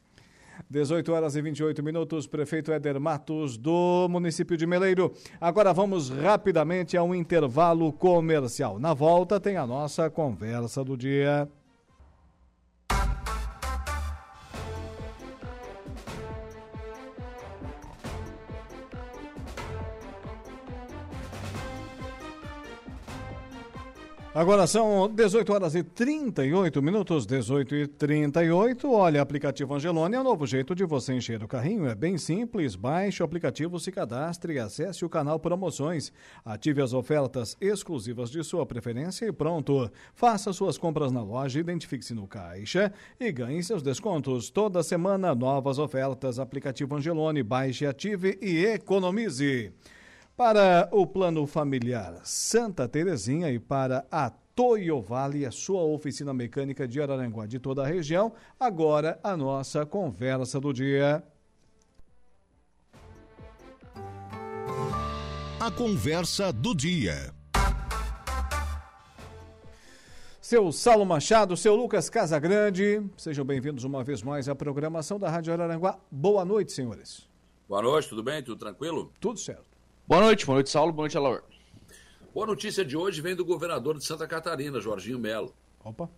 [0.68, 5.12] 18 horas e 28 minutos, prefeito Éder Matos, do município de Meleiro.
[5.40, 8.78] Agora vamos rapidamente a um intervalo comercial.
[8.78, 11.48] Na volta tem a nossa conversa do dia.
[24.40, 28.90] Agora são 18 horas e 38 minutos, 18 e 38.
[28.90, 31.86] Olha, aplicativo Angelone é o um novo jeito de você encher o carrinho.
[31.86, 32.74] É bem simples.
[32.74, 36.10] Baixe o aplicativo, se cadastre, acesse o canal Promoções,
[36.42, 39.90] ative as ofertas exclusivas de sua preferência e pronto.
[40.14, 44.48] Faça suas compras na loja, identifique-se no caixa e ganhe seus descontos.
[44.48, 46.38] Toda semana, novas ofertas.
[46.38, 49.70] Aplicativo Angelone, baixe, ative e economize.
[50.40, 56.88] Para o plano familiar Santa Terezinha e para a Toyo Vale, a sua oficina mecânica
[56.88, 61.22] de Araranguá de toda a região, agora a nossa conversa do dia.
[65.60, 67.34] A conversa do dia.
[70.40, 75.52] Seu Saulo Machado, seu Lucas Casagrande, sejam bem-vindos uma vez mais à programação da Rádio
[75.52, 75.98] Araranguá.
[76.10, 77.28] Boa noite, senhores.
[77.68, 78.42] Boa noite, tudo bem?
[78.42, 79.12] Tudo tranquilo?
[79.20, 79.69] Tudo certo.
[80.10, 81.44] Boa noite, boa noite, Saulo, boa noite, Alaor.
[82.34, 85.54] Boa notícia de hoje vem do governador de Santa Catarina, Jorginho Melo.
[85.84, 86.10] Opa.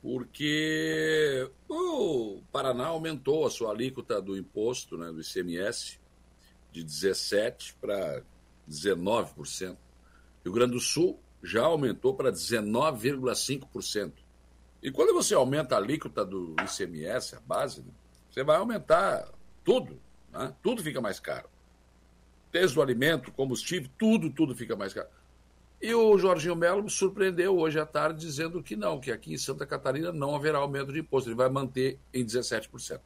[0.00, 5.98] Porque o Paraná aumentou a sua alíquota do imposto, né, do ICMS,
[6.70, 8.22] de 17% para
[8.70, 9.76] 19%.
[10.44, 14.12] Rio Grande do Sul já aumentou para 19,5%.
[14.80, 17.90] E quando você aumenta a alíquota do ICMS, a base, né,
[18.30, 19.28] você vai aumentar
[19.64, 20.00] tudo.
[20.32, 20.54] Né?
[20.62, 21.52] Tudo fica mais caro.
[22.54, 25.08] Desde o alimento, combustível, tudo, tudo fica mais caro.
[25.82, 29.36] E o Jorginho Melo me surpreendeu hoje à tarde dizendo que não, que aqui em
[29.36, 33.00] Santa Catarina não haverá aumento de imposto, ele vai manter em 17%.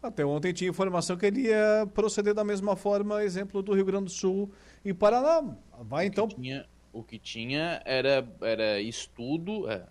[0.00, 4.04] Até ontem tinha informação que ele ia proceder da mesma forma, exemplo do Rio Grande
[4.04, 4.52] do Sul
[4.84, 5.56] e Paraná.
[5.80, 6.26] Vai então.
[6.26, 9.84] O que tinha, o que tinha era, era estudo é,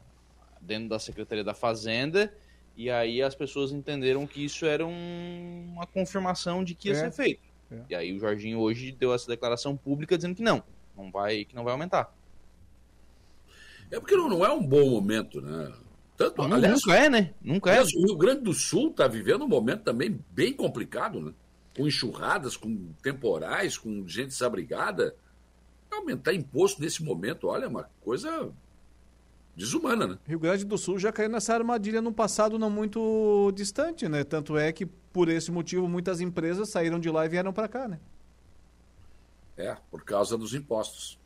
[0.61, 2.34] dentro da Secretaria da Fazenda,
[2.78, 6.95] e aí as pessoas entenderam que isso era um, uma confirmação de que ia é.
[6.95, 7.55] ser feito.
[7.76, 7.84] É.
[7.89, 10.63] E aí o Jorginho hoje deu essa declaração pública dizendo que não,
[10.95, 12.13] não vai, que não vai aumentar.
[13.91, 15.71] É porque não, não é um bom momento, né?
[16.17, 17.34] Tanto, não, aliás, nunca é, né?
[17.41, 17.97] Nunca aliás, é.
[17.97, 21.34] O Rio Grande do Sul está vivendo um momento também bem complicado, né?
[21.76, 25.15] Com enxurradas, com temporais, com gente desabrigada.
[25.91, 28.51] Aumentar imposto nesse momento, olha, é uma coisa
[29.55, 30.17] desumana, né?
[30.26, 34.23] Rio Grande do Sul já caiu nessa armadilha no passado não muito distante, né?
[34.23, 37.88] Tanto é que, por esse motivo, muitas empresas saíram de lá e vieram para cá,
[37.88, 37.97] né?
[39.55, 41.18] É, por causa dos impostos.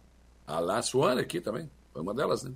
[0.46, 2.54] A La Suana aqui também, foi uma delas, né?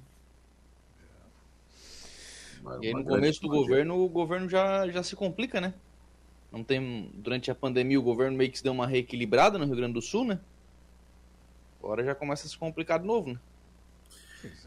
[2.84, 5.73] e aí no começo do governo, o governo já, já se complica, né?
[6.51, 7.09] Não tem.
[7.15, 10.03] Durante a pandemia, o governo meio que se deu uma reequilibrada no Rio Grande do
[10.03, 10.39] Sul, né?
[11.79, 13.39] Agora já começa a se complicar de novo, né?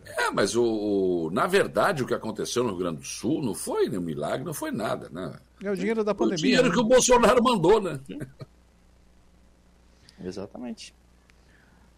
[0.04, 3.54] É, mas o, o, na verdade o que aconteceu no Rio Grande do Sul não
[3.54, 5.38] foi nenhum milagre, não foi nada, né?
[5.62, 6.36] É o dinheiro da pandemia.
[6.36, 6.74] O dinheiro né?
[6.74, 8.00] que o Bolsonaro mandou, né?
[10.22, 10.94] Exatamente.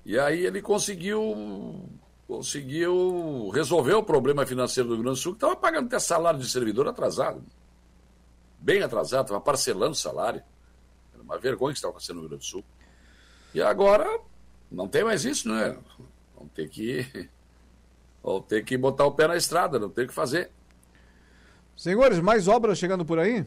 [0.05, 1.89] E aí ele conseguiu
[2.27, 6.39] conseguiu resolver o problema financeiro do Rio Grande do Sul, que estava pagando até salário
[6.39, 7.43] de servidor atrasado.
[8.59, 10.43] Bem atrasado, estava parcelando o salário.
[11.15, 12.65] Era uma vergonha que estava acontecendo no Rio Grande do Sul.
[13.55, 14.21] E agora
[14.71, 15.79] não tem mais isso, né?
[16.37, 17.29] Vamos ter que.
[18.23, 20.51] Vamos ter que botar o pé na estrada, não tem o que fazer.
[21.79, 23.47] Senhores, mais obras chegando por aí?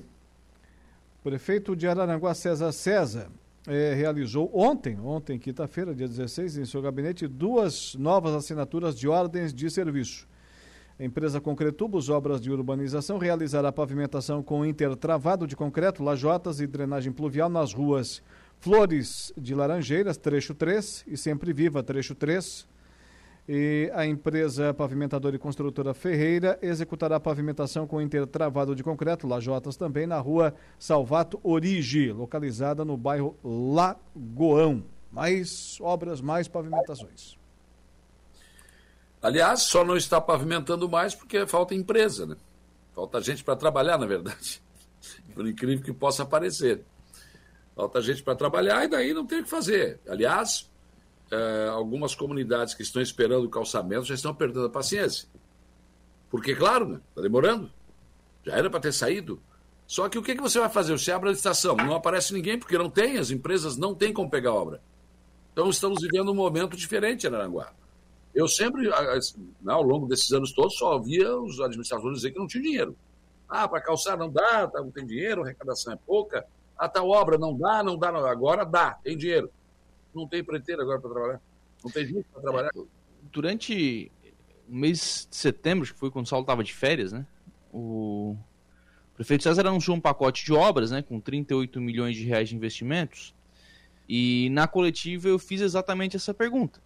[1.21, 3.27] Prefeito de Araranguá, César César,
[3.67, 9.53] é, realizou ontem, ontem, quinta-feira, dia 16, em seu gabinete, duas novas assinaturas de ordens
[9.53, 10.29] de serviço.
[10.97, 17.11] A empresa Concretubos, obras de urbanização, realizará pavimentação com intertravado de concreto, lajotas e drenagem
[17.11, 18.23] pluvial nas ruas
[18.61, 22.65] Flores de Laranjeiras, trecho 3, e Sempre Viva, trecho 3,
[23.47, 29.75] e a empresa pavimentadora e construtora Ferreira executará a pavimentação com intertravado de concreto, lajotas
[29.75, 34.83] também, na rua Salvato Origi, localizada no bairro Lagoão.
[35.11, 37.35] Mais obras, mais pavimentações.
[39.21, 42.35] Aliás, só não está pavimentando mais porque falta empresa, né?
[42.93, 44.61] Falta gente para trabalhar, na verdade.
[45.35, 46.83] Por incrível que possa parecer.
[47.75, 49.99] Falta gente para trabalhar e daí não tem o que fazer.
[50.07, 50.69] Aliás,
[51.31, 55.27] uh, algumas comunidades que estão esperando o calçamento já estão perdendo a paciência.
[56.29, 57.71] Porque, claro, está né, tá demorando.
[58.45, 59.41] Já era para ter saído.
[59.87, 60.97] Só que o que, que você vai fazer?
[60.97, 64.29] Você abre a licitação, não aparece ninguém, porque não tem, as empresas não têm como
[64.29, 64.81] pegar obra.
[65.51, 67.73] Então estamos vivendo um momento diferente em Aranguá.
[68.33, 72.47] Eu sempre, né, ao longo desses anos todos, só ouvia os administradores dizer que não
[72.47, 72.95] tinha dinheiro.
[73.49, 76.45] Ah, para calçar não dá, tá, não tem dinheiro, arrecadação é pouca.
[76.77, 78.25] A tal obra não dá, não dá, não.
[78.25, 79.51] agora dá, tem dinheiro
[80.13, 81.41] não tem preteiro agora para trabalhar.
[81.83, 82.69] Não tem gente para trabalhar.
[82.75, 82.81] É,
[83.31, 84.11] durante
[84.67, 87.25] o mês de setembro, que foi quando o Saulo estava de férias, né?
[87.73, 88.35] O
[89.15, 91.01] prefeito César anunciou um pacote de obras, né?
[91.01, 93.33] Com 38 milhões de reais de investimentos.
[94.07, 96.81] E na coletiva eu fiz exatamente essa pergunta.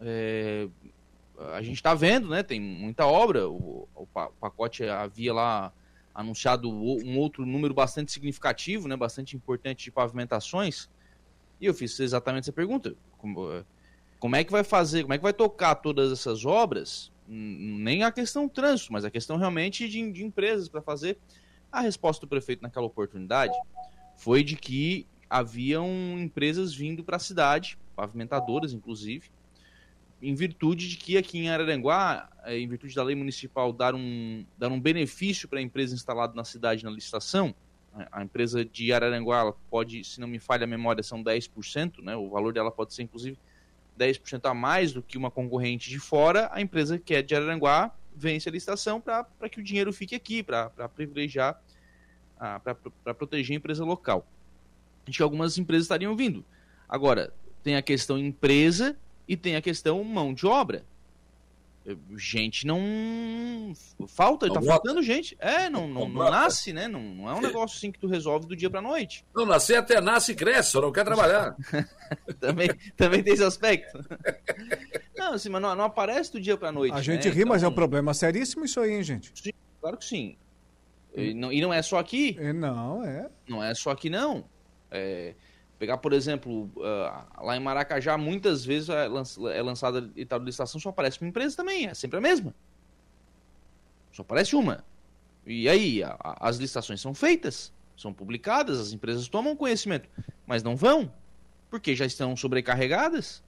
[0.00, 0.68] É,
[1.52, 2.42] a gente está vendo, né?
[2.42, 3.48] Tem muita obra.
[3.48, 5.72] O, o, pacote havia lá
[6.14, 8.96] anunciado um outro número bastante significativo, né?
[8.96, 10.88] Bastante importante de pavimentações.
[11.60, 12.94] E eu fiz exatamente essa pergunta.
[13.18, 13.64] Como, eh,
[14.18, 17.12] como é que vai fazer, como é que vai tocar todas essas obras?
[17.26, 21.18] Nem a questão trânsito, mas a questão realmente de, de empresas para fazer.
[21.72, 23.54] A resposta do prefeito naquela oportunidade
[24.16, 25.88] foi de que haviam
[26.18, 29.30] empresas vindo para a cidade, pavimentadoras inclusive,
[30.22, 34.44] em virtude de que aqui em Araranguá, eh, em virtude da lei municipal dar um,
[34.56, 37.54] dar um benefício para a empresa instalada na cidade na licitação,
[38.10, 42.16] a empresa de Araranguá pode, se não me falha a memória, são 10%, né?
[42.16, 43.38] O valor dela pode ser inclusive
[43.98, 46.48] 10% a mais do que uma concorrente de fora.
[46.52, 50.42] A empresa que é de Araranguá vence a licitação para que o dinheiro fique aqui,
[50.42, 51.62] para privilegiar,
[52.38, 54.26] para proteger a empresa local.
[55.06, 56.44] Acho que algumas empresas estariam vindo.
[56.88, 57.32] Agora,
[57.62, 58.96] tem a questão empresa
[59.28, 60.84] e tem a questão mão de obra
[62.16, 63.72] gente não
[64.08, 65.36] falta, não tá faltando gente.
[65.38, 66.88] É, não, não, não, nasce, né?
[66.88, 69.24] Não, não é um negócio assim que tu resolve do dia pra noite.
[69.34, 71.54] Não, nascer até nasce e cresce, só não quer trabalhar.
[72.40, 73.98] também, também tem esse aspecto.
[75.16, 76.96] Não, assim, mas não, não aparece do dia pra noite.
[76.96, 77.34] A gente né?
[77.34, 79.32] ri, mas é um Então, problema seríssimo isso aí, hein, gente?
[79.34, 80.36] Sim, claro que sim.
[81.14, 82.36] E não, e não é só aqui.
[82.54, 83.28] Não, é.
[83.46, 84.44] Não é só aqui, não.
[84.90, 85.34] É,
[85.84, 90.80] pegar, por exemplo, ah, lá em Maracajá, muitas vezes é, é lançada e tal licitação,
[90.80, 91.86] só aparece uma empresa também.
[91.86, 92.54] É sempre a mesma.
[94.10, 94.82] Só aparece uma.
[95.46, 100.08] E aí, a- a- as licitações são feitas, são publicadas, as empresas tomam conhecimento,
[100.46, 101.12] mas não vão,
[101.68, 103.42] porque já estão sobrecarregadas.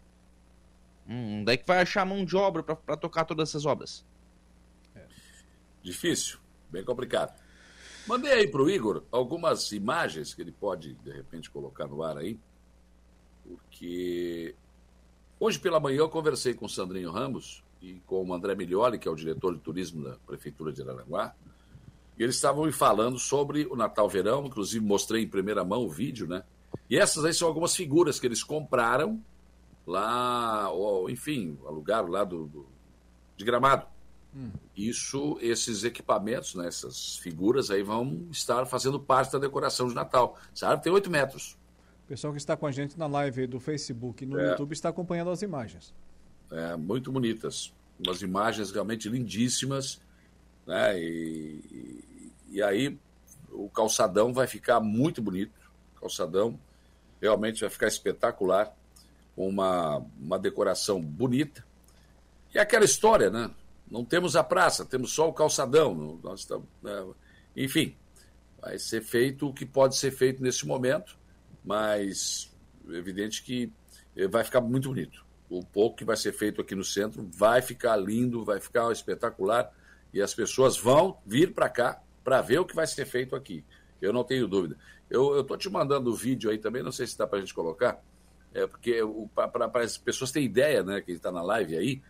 [1.09, 4.05] Hum, onde é que vai achar mão de obra para tocar todas essas obras?
[5.83, 6.39] Difícil,
[6.71, 7.41] bem complicado.
[8.07, 12.17] Mandei aí para o Igor algumas imagens que ele pode, de repente, colocar no ar
[12.17, 12.39] aí,
[13.45, 14.55] porque
[15.41, 19.09] hoje pela manhã eu conversei com o Sandrinho Ramos e com o André Miglioli, que
[19.09, 21.35] é o diretor de turismo da Prefeitura de Araranguá,
[22.19, 25.91] e eles estavam me falando sobre o Natal Verão, inclusive mostrei em primeira mão o
[25.91, 26.45] vídeo, né?
[26.89, 29.21] E essas aí são algumas figuras que eles compraram
[29.87, 32.67] lá, ou, enfim, alugaram lá do, do-
[33.37, 33.87] de Gramado.
[34.77, 40.39] Isso, esses equipamentos, né, essas figuras aí vão estar fazendo parte da decoração de Natal.
[40.55, 41.57] Essa árvore tem 8 metros.
[42.05, 44.51] O pessoal que está com a gente na live do Facebook e no É.
[44.51, 45.95] YouTube está acompanhando as imagens.
[46.51, 47.73] É, muito bonitas.
[47.99, 50.01] Umas imagens realmente lindíssimas.
[50.67, 51.01] Né?
[51.01, 52.05] E,
[52.51, 52.97] e- aí
[53.51, 55.53] o calçadão vai ficar muito bonito.
[55.97, 56.59] O calçadão
[57.21, 58.73] realmente vai ficar espetacular.
[59.35, 61.65] Com uma, uma decoração bonita.
[62.55, 63.51] E aquela história, né?
[63.91, 66.19] Não temos a praça, temos só o calçadão.
[66.23, 67.07] Nós estamos, né?
[67.57, 67.97] Enfim,
[68.61, 71.17] vai ser feito o que pode ser feito nesse momento,
[71.65, 72.53] mas
[72.89, 73.73] é evidente que
[74.17, 75.25] eh, vai ficar muito bonito.
[75.49, 79.73] O pouco que vai ser feito aqui no centro vai ficar lindo, vai ficar espetacular
[80.13, 83.65] e as pessoas vão vir para cá para ver o que vai ser feito aqui.
[84.01, 84.77] Eu não tenho dúvida.
[85.09, 87.55] Eu estou te mandando o vídeo aí também, não sei se dá para a gente
[87.55, 88.03] colocar,
[88.53, 89.01] é porque
[89.35, 92.03] para as pessoas terem ideia, né, que está na live aí,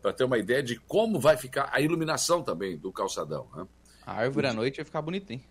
[0.00, 3.48] para ter uma ideia de como vai ficar a iluminação também do calçadão.
[3.54, 3.66] Né?
[4.04, 5.44] A árvore à noite vai ficar bonita, hein?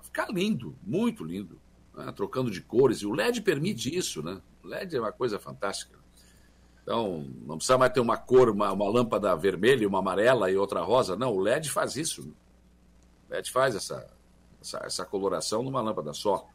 [0.00, 1.60] Ficar lindo, muito lindo,
[1.94, 2.10] né?
[2.12, 2.98] trocando de cores.
[2.98, 4.40] E o LED permite isso, né?
[4.62, 5.98] O LED é uma coisa fantástica.
[6.82, 10.82] Então, não precisa mais ter uma cor, uma, uma lâmpada vermelha, uma amarela e outra
[10.82, 11.16] rosa.
[11.16, 12.32] Não, o LED faz isso.
[13.28, 14.08] O LED faz essa,
[14.60, 16.48] essa, essa coloração numa lâmpada só.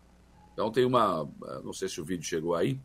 [0.53, 1.29] Então tem uma.
[1.63, 2.79] Não sei se o vídeo chegou aí,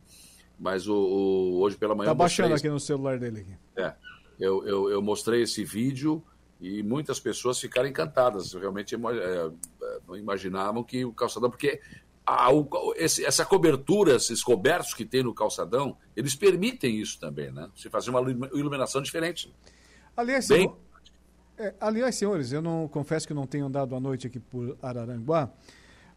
[0.59, 2.11] mas o, o- hoje pela manhã.
[2.11, 3.41] Tá mostrei baixando esse- aqui no celular dele.
[3.41, 3.57] Aqui.
[3.83, 3.95] é,
[4.39, 6.23] eu, eu, eu mostrei esse vídeo
[6.61, 8.53] e muitas pessoas ficaram encantadas.
[8.55, 9.51] Realmente é, é,
[10.09, 11.81] não imaginavam que o calçadão, porque
[12.25, 17.51] a- o- esse- essa cobertura, esses cobertos que tem no calçadão, eles permitem isso também,
[17.53, 17.69] né?
[17.77, 19.55] Se fazer uma ilu- iluminação diferente.
[20.17, 20.77] Aliás, Bem- senhor-
[21.59, 25.51] é, aliás, senhores, eu não confesso que não tenho andado à noite aqui por Araranguá,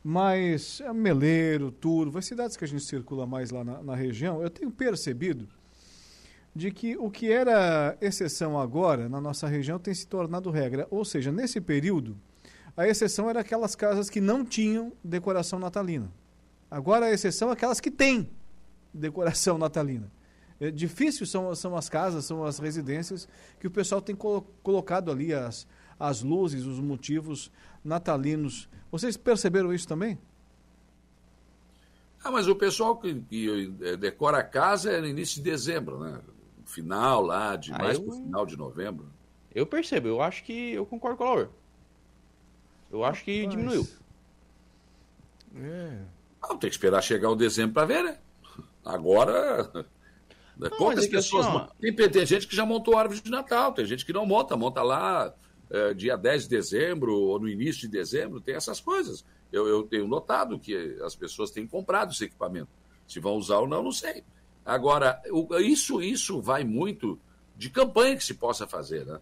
[0.10, 4.42] mas é Meleiro, Turvo, as cidades que a gente circula mais lá na, na região,
[4.42, 5.48] eu tenho percebido
[6.56, 10.88] de que o que era exceção agora na nossa região tem se tornado regra.
[10.90, 12.18] Ou seja, nesse período,
[12.76, 16.12] a exceção era aquelas casas que não tinham decoração natalina.
[16.72, 18.32] Agora a exceção é aquelas que têm
[18.92, 20.12] decoração natalina.
[20.60, 23.28] É difícil são, são as casas, são as residências
[23.60, 25.68] que o pessoal tem colo- colocado ali as,
[26.00, 27.52] as luzes, os motivos
[27.84, 28.70] natalinos.
[28.92, 30.18] Vocês perceberam isso também?
[32.24, 36.00] Ah, mas o pessoal que, que, eh, decora a casa é no início de dezembro,
[36.00, 36.20] né?
[36.66, 39.08] Final lá, de Ah, mais eu- pro final de novembro.
[39.54, 41.50] Eu percebo, eu acho que eu concordo com o Laura.
[42.92, 43.52] Eu acho que Rapaz.
[43.58, 43.88] diminuiu.
[45.56, 46.00] É.
[46.42, 48.18] Não, tem que esperar chegar o dezembro para ver, né?
[48.86, 49.66] Agora.
[50.78, 51.46] poucas mas é que pessoas.
[51.48, 54.26] assim, ó, tem, tem gente que já montou árvore de Natal, tem gente que não
[54.26, 55.34] monta, monta lá
[55.72, 59.24] eh, dia 10 de dezembro ou no início de dezembro, tem essas coisas.
[59.52, 62.70] Eu, eu tenho notado que as pessoas têm comprado esse equipamento.
[63.08, 64.24] Se vão usar ou não, não sei.
[64.66, 67.20] Agora, o- isso, isso vai muito
[67.56, 69.20] de campanha que se possa fazer, né?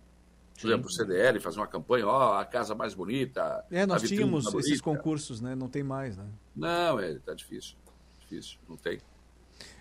[0.59, 3.63] Por exemplo, o CDL fazer uma campanha, ó, a casa mais bonita.
[3.69, 4.83] É, nós tínhamos esses bonita.
[4.83, 5.53] concursos, né?
[5.55, 6.25] Não tem mais, né?
[6.55, 7.75] Não, é, tá difícil.
[8.19, 8.99] Difícil, não tem.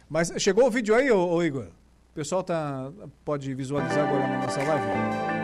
[0.09, 1.65] Mas chegou o vídeo aí, ô, ô Igor?
[2.11, 2.93] O pessoal tá,
[3.25, 5.36] pode visualizar agora na nossa live?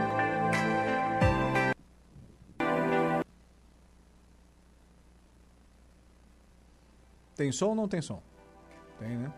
[7.42, 8.22] Tem som ou não tem som?
[9.00, 9.32] Tem, né?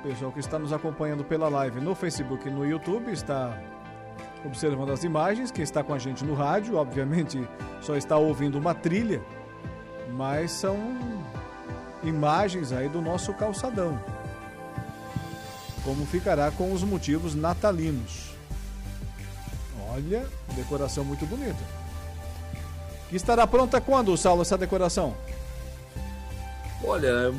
[0.00, 3.60] Pessoal que está nos acompanhando pela live no Facebook e no YouTube está
[4.44, 5.50] observando as imagens.
[5.50, 7.48] Quem está com a gente no rádio, obviamente,
[7.80, 9.20] só está ouvindo uma trilha,
[10.12, 10.78] mas são
[12.04, 14.00] imagens aí do nosso calçadão.
[15.82, 18.35] Como ficará com os motivos natalinos.
[19.96, 21.56] Olha, decoração muito bonita.
[23.08, 25.16] Que estará pronta quando, Saulo, essa decoração?
[26.84, 27.32] Olha,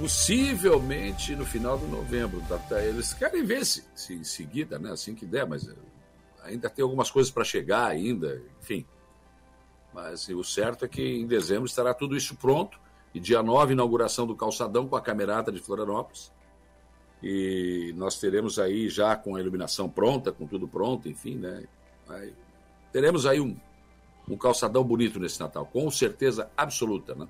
[0.00, 2.42] possivelmente no final de novembro.
[2.88, 4.92] Eles querem ver se, se em seguida, né?
[4.92, 5.74] Assim que der, mas eh,
[6.42, 8.86] ainda tem algumas coisas para chegar ainda, enfim.
[9.92, 12.80] Mas o certo é que em dezembro estará tudo isso pronto.
[13.12, 16.32] E dia 9, inauguração do calçadão com a camerata de Florianópolis.
[17.22, 21.64] E nós teremos aí já com a iluminação pronta, com tudo pronto, enfim, né?
[22.10, 22.34] Aí,
[22.92, 23.56] teremos aí um,
[24.28, 27.28] um calçadão bonito nesse Natal, com certeza absoluta, né?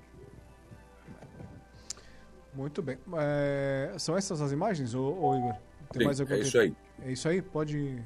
[2.53, 2.97] Muito bem.
[3.17, 5.53] É, são essas as imagens, ô, ô Igor?
[5.91, 6.75] Tem Sim, mais alguma é isso aí.
[7.03, 7.41] É isso aí?
[7.41, 8.03] Pode,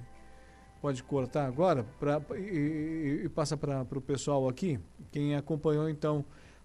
[0.81, 4.79] pode cortar agora pra, e, e, passa para o pessoal aqui.
[5.11, 6.23] Quem acompanhou, então,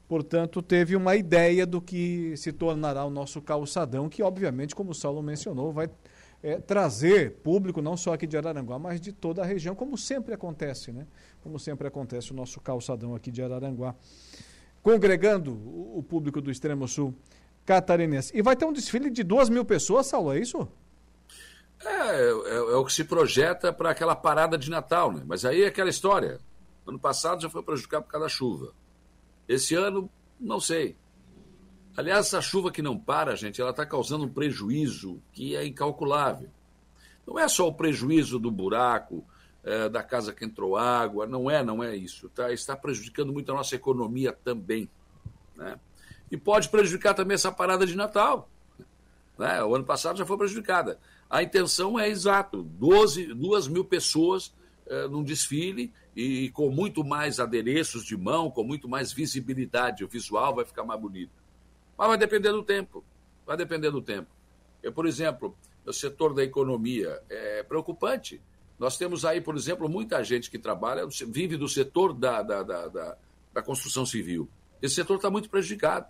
[0.08, 4.94] portanto, teve uma ideia do que se tornará o nosso calçadão, que, obviamente, como o
[4.94, 5.88] Saulo mencionou, vai
[6.42, 10.34] é, trazer público, não só aqui de Araranguá, mas de toda a região, como sempre
[10.34, 11.06] acontece, né?
[11.42, 13.94] Como sempre acontece o nosso calçadão aqui de Araranguá.
[14.82, 17.14] Congregando o público do Extremo Sul
[17.66, 18.36] catarinense.
[18.36, 20.66] E vai ter um desfile de duas mil pessoas, Saulo, é isso?
[21.84, 25.22] É, é, é o que se projeta para aquela parada de Natal, né?
[25.26, 26.38] Mas aí é aquela história.
[26.86, 28.72] Ano passado já foi prejudicado por causa da chuva.
[29.46, 30.96] Esse ano, não sei.
[31.96, 36.48] Aliás, essa chuva que não para, gente, ela está causando um prejuízo que é incalculável.
[37.26, 39.24] Não é só o prejuízo do buraco,
[39.62, 42.28] é, da casa que entrou água, não é, não é isso.
[42.30, 42.52] Tá?
[42.52, 44.88] Está prejudicando muito a nossa economia também.
[45.56, 45.78] Né?
[46.30, 48.48] e pode prejudicar também essa parada de Natal.
[49.36, 49.62] Né?
[49.64, 50.98] O ano passado já foi prejudicada.
[51.28, 54.54] A intenção é exato: 12, 2 mil pessoas
[54.86, 60.04] eh, num desfile e, e com muito mais adereços de mão, com muito mais visibilidade.
[60.04, 61.39] O visual vai ficar mais bonito.
[62.00, 63.04] Mas vai depender do tempo.
[63.46, 64.30] Vai depender do tempo.
[64.82, 68.40] Eu, por exemplo, o setor da economia é preocupante.
[68.78, 72.88] Nós temos aí, por exemplo, muita gente que trabalha, vive do setor da, da, da,
[72.88, 73.16] da,
[73.52, 74.48] da construção civil.
[74.80, 76.06] Esse setor está muito prejudicado.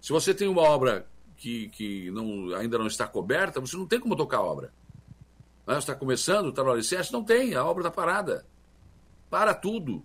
[0.00, 4.00] Se você tem uma obra que, que não, ainda não está coberta, você não tem
[4.00, 4.74] como tocar a obra.
[5.66, 8.44] Você está começando, está no alicerce, não tem, a obra está parada.
[9.30, 10.04] Para tudo.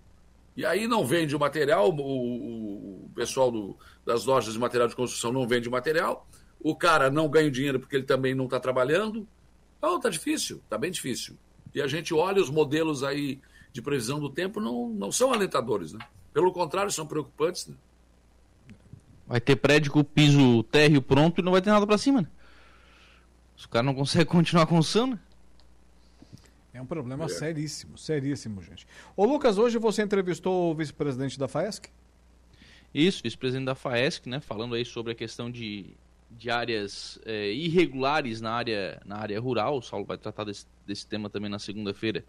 [0.56, 4.96] E aí não vende o material, o, o pessoal do, das lojas de material de
[4.96, 6.26] construção não vende o material,
[6.58, 9.28] o cara não ganha dinheiro porque ele também não está trabalhando.
[9.76, 11.36] Então está difícil, está bem difícil.
[11.74, 13.40] E a gente olha os modelos aí
[13.70, 15.98] de previsão do tempo, não, não são alentadores, né?
[16.32, 17.66] Pelo contrário, são preocupantes.
[17.66, 17.76] Né?
[19.26, 22.22] Vai ter prédio com o piso térreo pronto e não vai ter nada para cima.
[22.22, 22.28] Né?
[23.56, 25.18] Os caras não conseguem continuar construindo.
[26.76, 27.28] É um problema é.
[27.28, 28.86] seríssimo, seríssimo, gente.
[29.16, 31.88] Ô Lucas, hoje você entrevistou o vice-presidente da FAESC?
[32.92, 34.40] Isso, vice-presidente da FAESC, né?
[34.40, 35.86] Falando aí sobre a questão de,
[36.30, 39.78] de áreas é, irregulares na área, na área rural.
[39.78, 42.22] O Saulo vai tratar desse, desse tema também na segunda-feira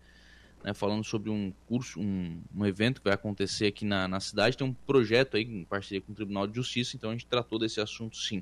[0.63, 4.55] né, falando sobre um curso, um, um, evento que vai acontecer aqui na, na cidade.
[4.55, 7.59] Tem um projeto aí em parceria com o Tribunal de Justiça, então a gente tratou
[7.59, 8.41] desse assunto sim.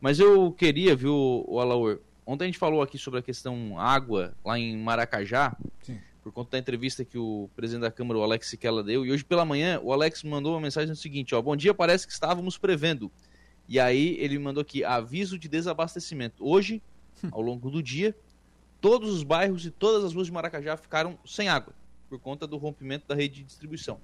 [0.00, 4.34] Mas eu queria, viu, o Alaor, ontem a gente falou aqui sobre a questão água
[4.44, 5.98] lá em Maracajá, sim.
[6.22, 9.24] por conta da entrevista que o presidente da Câmara, o Alex Siquela, deu, e hoje
[9.24, 12.58] pela manhã o Alex mandou uma mensagem no seguinte, ó, bom dia, parece que estávamos
[12.58, 13.10] prevendo.
[13.68, 16.46] E aí ele mandou aqui, aviso de desabastecimento.
[16.46, 16.82] Hoje,
[17.30, 18.14] ao longo do dia,
[18.80, 21.74] todos os bairros e todas as ruas de Maracajá ficaram sem água
[22.08, 24.00] por conta do rompimento da rede de distribuição.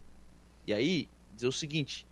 [0.66, 2.06] E aí, dizer o seguinte,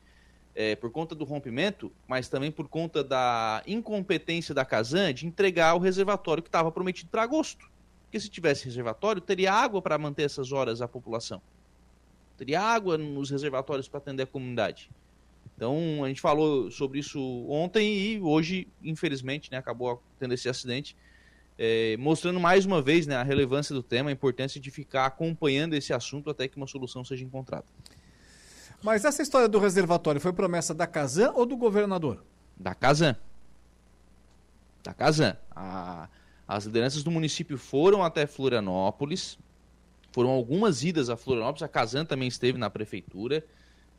[0.54, 5.74] é, por conta do rompimento, mas também por conta da incompetência da Casan de entregar
[5.74, 7.70] o reservatório que estava prometido para agosto.
[8.04, 11.40] Porque se tivesse reservatório, teria água para manter essas horas a população.
[12.36, 14.90] Teria água nos reservatórios para atender a comunidade.
[15.54, 20.96] Então, a gente falou sobre isso ontem e hoje, infelizmente, né, acabou tendo esse acidente
[21.62, 25.74] é, mostrando mais uma vez né, a relevância do tema, a importância de ficar acompanhando
[25.74, 27.66] esse assunto até que uma solução seja encontrada.
[28.82, 32.24] Mas essa história do reservatório foi promessa da Casan ou do governador?
[32.56, 33.16] Da Casan.
[34.82, 35.36] Da Casan.
[35.54, 36.08] A,
[36.48, 39.38] as lideranças do município foram até Florianópolis,
[40.12, 43.44] foram algumas idas a Florianópolis, a Casan também esteve na prefeitura,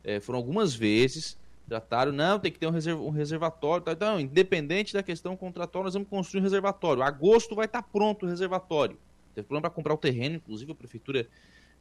[0.04, 1.38] é, foram algumas vezes,
[1.68, 3.84] Trataram, não, tem que ter um, reserv, um reservatório.
[3.84, 7.02] Tá, então, independente da questão contratual, nós vamos construir um reservatório.
[7.02, 8.98] Agosto vai estar pronto o reservatório.
[9.34, 11.26] Teve problema para comprar o terreno, inclusive a prefeitura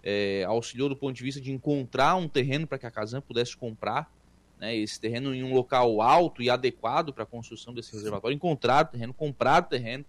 [0.04, 3.56] é, auxiliou do ponto de vista de encontrar um terreno para que a Casan pudesse
[3.56, 4.12] comprar
[4.60, 8.36] né, esse terreno em um local alto e adequado para a construção desse reservatório.
[8.36, 10.06] Encontraram o terreno, compraram o terreno.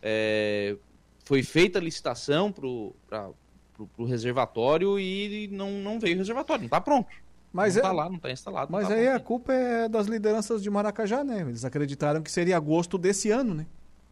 [0.00, 0.76] É,
[1.24, 6.80] foi feita a licitação para o reservatório e não, não veio o reservatório, não está
[6.80, 7.08] pronto.
[7.52, 8.70] Mas não está é, lá, não está instalado.
[8.70, 11.40] Mas tá aí a culpa é das lideranças de Maracajá, né?
[11.40, 13.66] Eles acreditaram que seria agosto desse ano, né?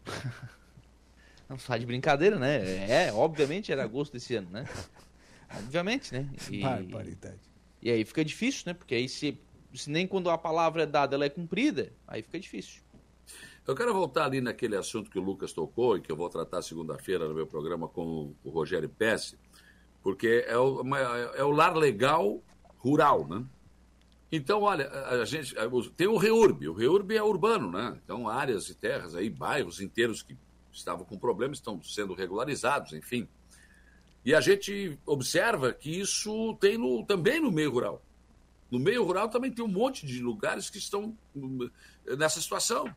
[1.47, 2.57] não sai de brincadeira, né?
[2.89, 4.67] É, obviamente era agosto desse ano, né?
[5.55, 6.29] Obviamente, né?
[6.51, 6.61] E,
[7.81, 8.73] E aí fica difícil, né?
[8.73, 9.39] Porque aí se,
[9.73, 12.81] se nem quando a palavra é dada ela é cumprida, aí fica difícil.
[13.65, 16.61] Eu quero voltar ali naquele assunto que o Lucas tocou e que eu vou tratar
[16.61, 19.37] segunda-feira no meu programa com o Rogério Pesce,
[20.01, 20.81] porque é o,
[21.35, 22.41] é o lar legal
[22.77, 23.45] rural, né?
[24.31, 25.55] Então, olha, a a gente
[25.95, 27.99] tem o REURB, o REURB é urbano, né?
[28.03, 30.37] Então, áreas e terras aí, bairros inteiros que
[30.71, 33.27] estavam com problemas estão sendo regularizados, enfim.
[34.27, 38.03] E a gente observa que isso tem no- também no meio rural.
[38.69, 41.69] No meio rural também tem um monte de lugares que estão hum,
[42.05, 42.93] nessa situação.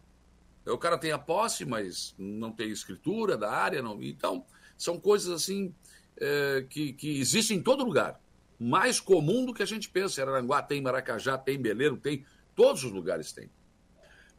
[0.66, 3.80] O cara tem a posse, mas não tem escritura da área.
[3.80, 4.02] Não...
[4.02, 4.44] Então,
[4.76, 5.72] são coisas assim
[6.16, 8.20] eh, que, que existem em todo lugar.
[8.58, 10.20] Mais comum do que a gente pensa.
[10.22, 12.24] Araranguá tem, Maracajá tem, Beleiro tem,
[12.56, 13.48] todos os lugares tem.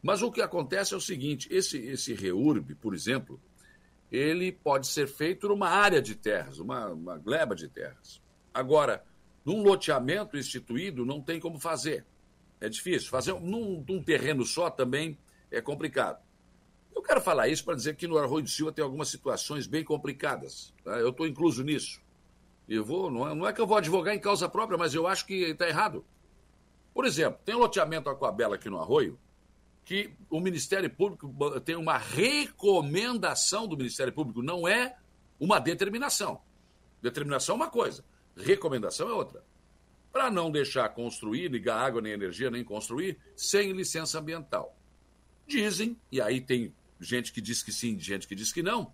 [0.02, 3.40] Mas o que acontece é o seguinte: esse, esse REURB, por exemplo,
[4.12, 8.20] ele pode ser feito numa área de terras, uma, uma gleba de terras.
[8.52, 9.02] Agora,
[9.42, 12.04] num loteamento instituído, não tem como fazer.
[12.60, 13.08] É difícil.
[13.08, 15.18] Fazer num, num terreno só também
[15.50, 16.22] é complicado.
[16.94, 19.82] Eu quero falar isso para dizer que no Arroio do Silva tem algumas situações bem
[19.82, 20.74] complicadas.
[20.84, 20.98] tá?
[20.98, 21.98] Eu estou incluso nisso.
[22.68, 25.06] Eu vou, não é, não é que eu vou advogar em causa própria, mas eu
[25.06, 26.04] acho que está errado.
[26.92, 29.18] Por exemplo, tem um loteamento Aquabela aqui no Arroio,
[29.84, 34.96] que o Ministério Público tem uma recomendação do Ministério Público, não é
[35.38, 36.40] uma determinação.
[37.00, 38.04] Determinação é uma coisa,
[38.36, 39.44] recomendação é outra.
[40.12, 44.76] Para não deixar construir, ligar água, nem energia, nem construir, sem licença ambiental.
[45.46, 48.92] Dizem, e aí tem gente que diz que sim, gente que diz que não,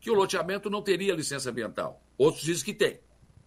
[0.00, 2.02] que o loteamento não teria licença ambiental.
[2.18, 3.00] Outros dizem que tem.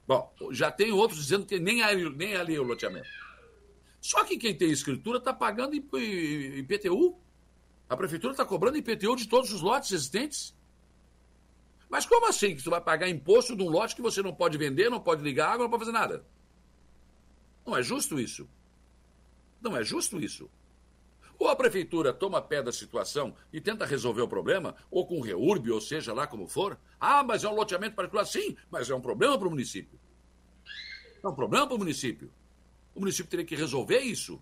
[0.07, 3.26] Bom, já tem outros dizendo que nem ali, nem ali é o loteamento.
[4.01, 7.17] Só que quem tem escritura está pagando IP- IPTU.
[7.89, 10.55] A prefeitura está cobrando IPTU de todos os lotes existentes.
[11.89, 14.57] Mas como assim que você vai pagar imposto de um lote que você não pode
[14.57, 16.25] vender, não pode ligar água, não pode fazer nada?
[17.65, 18.47] Não é justo isso.
[19.61, 20.49] Não é justo isso.
[21.39, 25.69] Ou a prefeitura toma pé da situação e tenta resolver o problema, ou com reurb,
[25.71, 26.79] ou seja lá como for.
[26.99, 28.25] Ah, mas é um loteamento particular.
[28.25, 29.99] Sim, mas é um problema para o município.
[31.23, 32.31] É um problema para o município.
[32.97, 34.41] O município teria que resolver isso.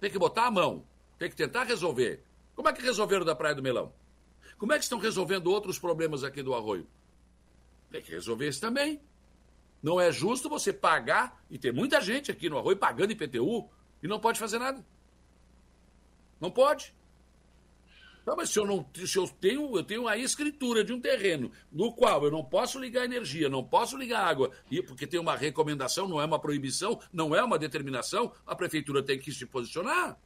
[0.00, 0.82] Tem que botar a mão.
[1.18, 2.24] Tem que tentar resolver.
[2.56, 3.92] Como é que resolveram da Praia do Melão?
[4.56, 6.86] Como é que estão resolvendo outros problemas aqui do Arroio?
[7.90, 8.98] Tem que resolver isso também.
[9.82, 13.68] Não é justo você pagar, e tem muita gente aqui no Arroio pagando IPTU
[14.02, 14.82] e não pode fazer nada.
[16.40, 16.94] Não pode.
[18.26, 21.50] Não, mas se eu, não, se eu tenho, eu tenho a escritura de um terreno
[21.72, 25.34] no qual eu não posso ligar energia, não posso ligar água, e porque tem uma
[25.34, 30.18] recomendação, não é uma proibição, não é uma determinação, a prefeitura tem que se posicionar.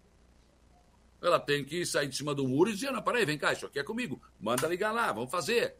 [1.23, 3.66] Ela tem que sair de cima do muro e dizer, não, peraí, vem cá, isso
[3.66, 5.77] aqui é comigo, manda ligar lá, vamos fazer.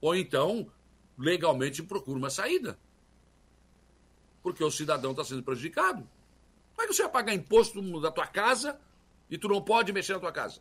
[0.00, 0.70] Ou então,
[1.16, 2.78] legalmente procura uma saída.
[4.42, 6.08] Porque o cidadão está sendo prejudicado.
[6.74, 8.80] Como é que você vai pagar imposto da tua casa
[9.28, 10.60] e tu não pode mexer na tua casa?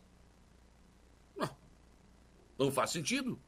[2.57, 3.39] Não, faz sentido.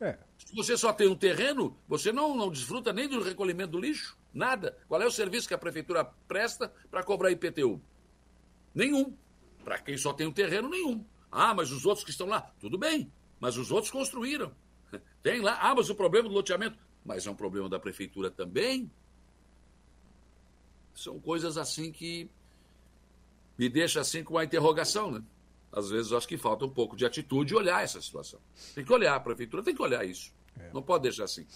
[0.00, 0.18] É.
[0.38, 4.18] Se você só tem um terreno, você não, não desfruta nem do recolhimento do lixo,
[4.34, 4.76] nada.
[4.88, 7.80] Qual é o serviço que a prefeitura presta para cobrar IPTU?
[8.74, 9.16] Nenhum.
[9.64, 11.04] Para quem só tem um terreno, nenhum.
[11.30, 13.10] Ah, mas os outros que estão lá, tudo bem.
[13.38, 14.52] Mas os outros construíram.
[15.22, 15.58] Tem lá.
[15.60, 16.78] Ah, mas o problema do loteamento.
[17.04, 18.90] Mas é um problema da prefeitura também.
[20.94, 22.28] São coisas assim que
[23.58, 25.22] me deixa assim com uma interrogação, né?
[25.72, 28.38] Às vezes eu acho que falta um pouco de atitude e olhar essa situação.
[28.74, 30.32] Tem que olhar, a prefeitura tem que olhar isso.
[30.72, 31.46] Não pode deixar assim.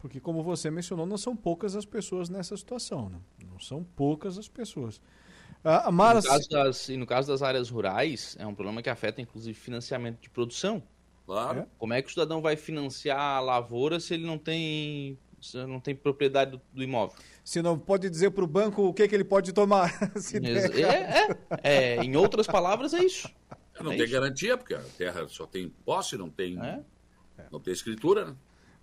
[0.00, 3.10] Porque, como você mencionou, não são poucas as pessoas nessa situação.
[3.10, 3.18] Né?
[3.46, 5.00] Não são poucas as pessoas.
[5.62, 6.20] Ah, Mara...
[6.20, 9.58] No caso das, e no caso das áreas rurais, é um problema que afeta inclusive
[9.58, 10.82] financiamento de produção.
[11.26, 11.66] Claro.
[11.78, 15.78] Como é que o cidadão vai financiar a lavoura se ele não tem, se não
[15.78, 17.14] tem propriedade do, do imóvel?
[17.44, 19.92] Se não pode dizer para o banco o que, que ele pode tomar.
[20.32, 23.28] É, é, é, em outras palavras, é isso.
[23.82, 24.12] Não É tem isso.
[24.14, 26.80] garantia, porque a terra só tem posse, não tem, É.
[27.50, 28.26] não tem escritura.
[28.26, 28.36] Né?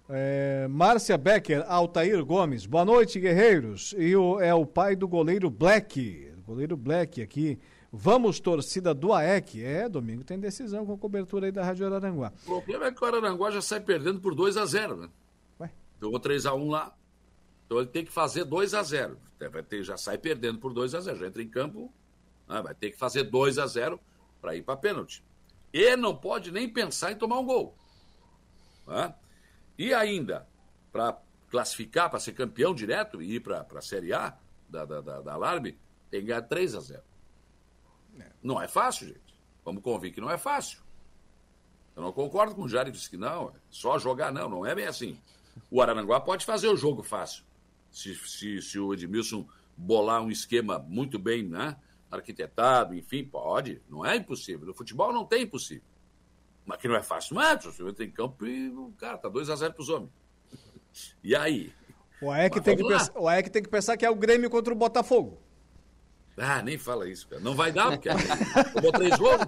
[0.10, 2.65] É, Márcia Becker, Altair Gomes.
[2.65, 3.94] Boa noite, guerreiros.
[3.98, 6.32] E o, é o pai do goleiro Black.
[6.45, 7.60] Goleiro Black aqui.
[7.91, 9.64] Vamos, torcida do AEC.
[9.64, 12.32] É, domingo tem decisão com a cobertura aí da Rádio Araranguá.
[12.44, 15.10] O problema é que o Araranguá já sai perdendo por 2 a 0 né?
[15.60, 15.72] Ué?
[16.02, 16.95] Jogou 3 a 1 lá.
[17.65, 19.18] Então ele tem que fazer 2 a 0
[19.52, 21.91] Vai ter, Já sai perdendo por 2 a 0 Já entra em campo,
[22.48, 22.61] né?
[22.61, 23.99] vai ter que fazer 2 a 0
[24.42, 25.24] para ir para pênalti.
[25.74, 27.78] E não pode nem pensar em tomar um gol.
[28.86, 29.14] né?
[29.78, 30.48] E ainda,
[30.92, 31.20] para
[31.50, 34.38] classificar, para ser campeão direto e ir para a Série A
[34.70, 35.78] da, da, da, da Alarme,
[36.10, 37.04] tem que ganhar 3 a 0
[38.42, 39.40] Não é fácil, gente.
[39.64, 40.80] Vamos convir que não é fácil.
[41.96, 44.66] Eu não concordo com o Jário que disse que não, é só jogar, não, não
[44.66, 45.20] é bem assim.
[45.70, 47.44] O Araranguá pode fazer o jogo fácil.
[47.92, 51.76] Se, se, se o Edmilson bolar um esquema muito bem né,
[52.12, 53.82] arquitetado, enfim, pode.
[53.90, 54.66] Não é impossível.
[54.66, 55.84] No futebol não tem impossível.
[56.66, 57.58] Mas que não é fácil, não é.
[57.58, 60.12] Você entra em campo e o cara tá 2x0 pros homens.
[61.24, 61.72] E aí?
[62.22, 64.74] O AEC, tem que pensar, o AEC tem que pensar que é o Grêmio contra
[64.74, 65.40] o Botafogo.
[66.40, 67.42] Ah, nem fala isso, cara.
[67.42, 68.10] Não vai dar, porque
[68.74, 69.42] tomou três gols.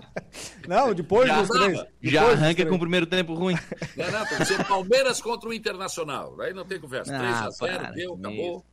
[0.68, 1.78] Não, depois já, dos três.
[2.02, 2.70] Já depois arranca três.
[2.70, 3.56] com o primeiro tempo ruim.
[3.96, 6.40] Não, não, tem que ser Palmeiras contra o Internacional.
[6.42, 7.16] Aí não tem conversa.
[7.16, 8.66] Ah, 3x0, para deu, acabou.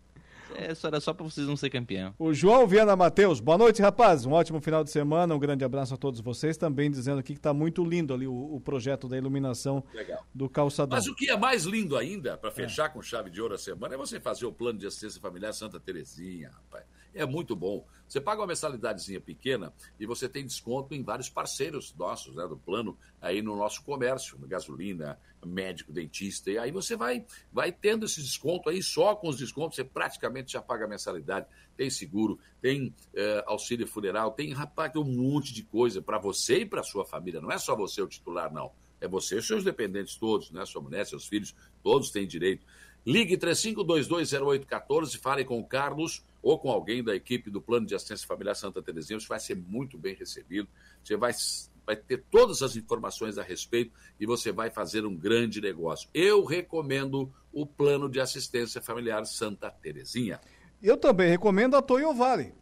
[0.55, 2.15] É, isso era só pra vocês não ser campeão.
[2.19, 4.25] O João Viana Matheus, boa noite, rapaz.
[4.25, 6.57] Um ótimo final de semana, um grande abraço a todos vocês.
[6.57, 10.25] Também dizendo aqui que está muito lindo ali o, o projeto da iluminação Legal.
[10.35, 10.97] do calçadão.
[10.97, 13.95] Mas o que é mais lindo ainda, para fechar com chave de ouro a semana,
[13.95, 16.85] é você fazer o plano de assistência familiar Santa Terezinha, rapaz.
[17.17, 17.87] É muito bom.
[18.07, 22.59] Você paga uma mensalidadezinha pequena e você tem desconto em vários parceiros nossos, né, do
[22.59, 26.51] plano, aí no nosso comércio, gasolina, médico, dentista.
[26.51, 30.53] E aí você vai, vai tendo esse desconto aí, só com os descontos você praticamente
[30.53, 31.47] já paga mensalidade.
[31.77, 36.61] Tem seguro, tem eh, auxílio funeral, tem, rapaz, tem um monte de coisa para você
[36.61, 37.41] e para sua família.
[37.41, 38.73] Não é só você o titular, não.
[39.01, 40.65] É você e seus dependentes todos, né?
[40.65, 42.67] Sua mulher, seus filhos, todos têm direito.
[43.07, 48.27] Ligue 35220814, fale com o Carlos ou com alguém da equipe do Plano de Assistência
[48.27, 49.21] Familiar Santa Terezinha.
[49.21, 50.69] Você vai ser muito bem recebido.
[51.05, 51.33] Você vai,
[51.87, 56.09] vai ter todas as informações a respeito e você vai fazer um grande negócio.
[56.13, 60.41] Eu recomendo o Plano de Assistência Familiar Santa Terezinha.
[60.83, 62.53] Eu também recomendo a Toyo Vale.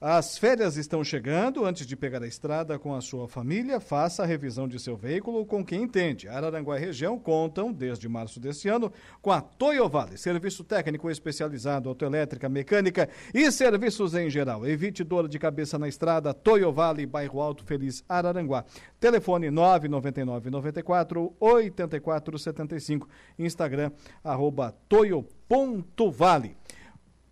[0.00, 1.64] As férias estão chegando.
[1.64, 5.44] Antes de pegar a estrada com a sua família, faça a revisão de seu veículo
[5.44, 6.28] com quem entende.
[6.28, 11.88] Araranguá e região contam, desde março deste ano, com a Toyo Vale, serviço técnico especializado,
[11.88, 14.64] autoelétrica, mecânica e serviços em geral.
[14.64, 16.32] Evite dor de cabeça na estrada.
[16.32, 18.64] Toyo Vale, bairro Alto Feliz, Araranguá.
[19.00, 23.08] Telefone 999 94 8475.
[23.36, 23.90] Instagram,
[24.22, 26.56] arroba toyo.vale.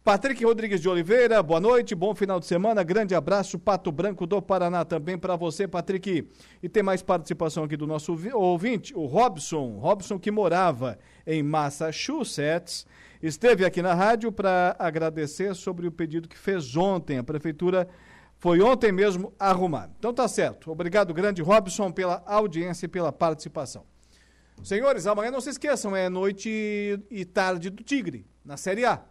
[0.06, 4.40] Patrick Rodrigues de Oliveira, boa noite, bom final de semana, grande abraço, Pato Branco do
[4.40, 6.30] Paraná também para você, Patrick.
[6.62, 10.96] E tem mais participação aqui do nosso ouvi- ouvinte, o Robson, Robson que morava
[11.26, 12.86] em Massachusetts,
[13.20, 17.88] esteve aqui na rádio para agradecer sobre o pedido que fez ontem, a prefeitura
[18.38, 19.90] foi ontem mesmo arrumar.
[19.98, 23.82] Então tá certo, obrigado grande Robson pela audiência e pela participação.
[24.62, 26.48] Senhores, amanhã não se esqueçam, é noite
[27.10, 29.02] e tarde do Tigre, na Série A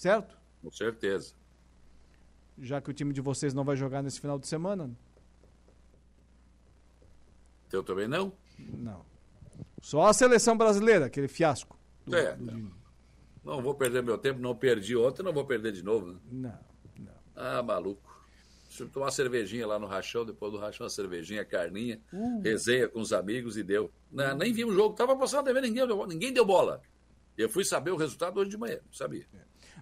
[0.00, 0.34] certo?
[0.62, 1.34] Com certeza.
[2.58, 4.90] Já que o time de vocês não vai jogar nesse final de semana?
[7.68, 8.32] Teu também não?
[8.58, 9.04] Não.
[9.80, 11.78] Só a seleção brasileira, aquele fiasco.
[12.06, 12.34] do- é.
[12.34, 12.70] do- Não.
[13.44, 16.12] não vou perder meu tempo, não perdi ontem, não vou perder de novo.
[16.12, 16.18] Né?
[16.30, 17.14] Não, não.
[17.36, 18.08] Ah, maluco.
[18.68, 22.40] Deixa eu tomar uma cervejinha lá no rachão, depois do rachão, uma cervejinha, carninha, Uh.
[22.42, 23.90] resenha com os amigos e deu.
[24.10, 26.80] Não, nem vi o jogo, tava passando a TV, ninguém, deu- ninguém deu bola.
[27.36, 29.26] Eu fui saber o resultado hoje de manhã, não sabia.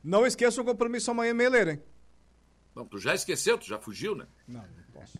[0.02, 1.82] Não esqueça o compromisso amanhã em Meleira, hein?
[2.74, 4.26] Não, tu já esqueceu, tu já fugiu, né?
[4.46, 5.18] Não, não posso.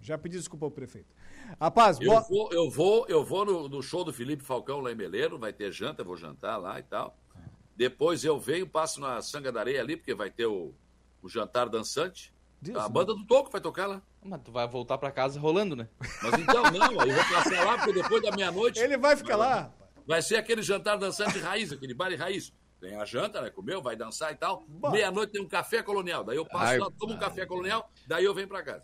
[0.00, 1.14] Já pedi desculpa ao prefeito.
[1.60, 2.20] Rapaz, Eu boa...
[2.22, 5.52] vou, eu vou, eu vou no, no show do Felipe Falcão lá em Meleiro, vai
[5.52, 7.16] ter janta, vou jantar lá e tal.
[7.76, 10.74] Depois eu venho, passo na Sanga da Areia ali, porque vai ter o,
[11.22, 12.32] o jantar dançante.
[12.74, 14.02] a banda do Toco vai tocar lá.
[14.24, 15.88] Mas tu vai voltar pra casa rolando, né?
[16.22, 18.78] Mas então não, aí eu vou passar lá, porque depois da meia-noite.
[18.80, 19.72] Ele vai ficar lá.
[20.06, 22.52] Vai ser aquele jantar dançante raiz, aquele bar raiz.
[22.82, 23.48] Tem a janta, né?
[23.48, 24.66] Comeu, vai dançar e tal.
[24.90, 26.24] Meia-noite tem um café colonial.
[26.24, 28.82] Daí eu passo Ai, lá, tomo um café colonial, daí eu venho pra casa.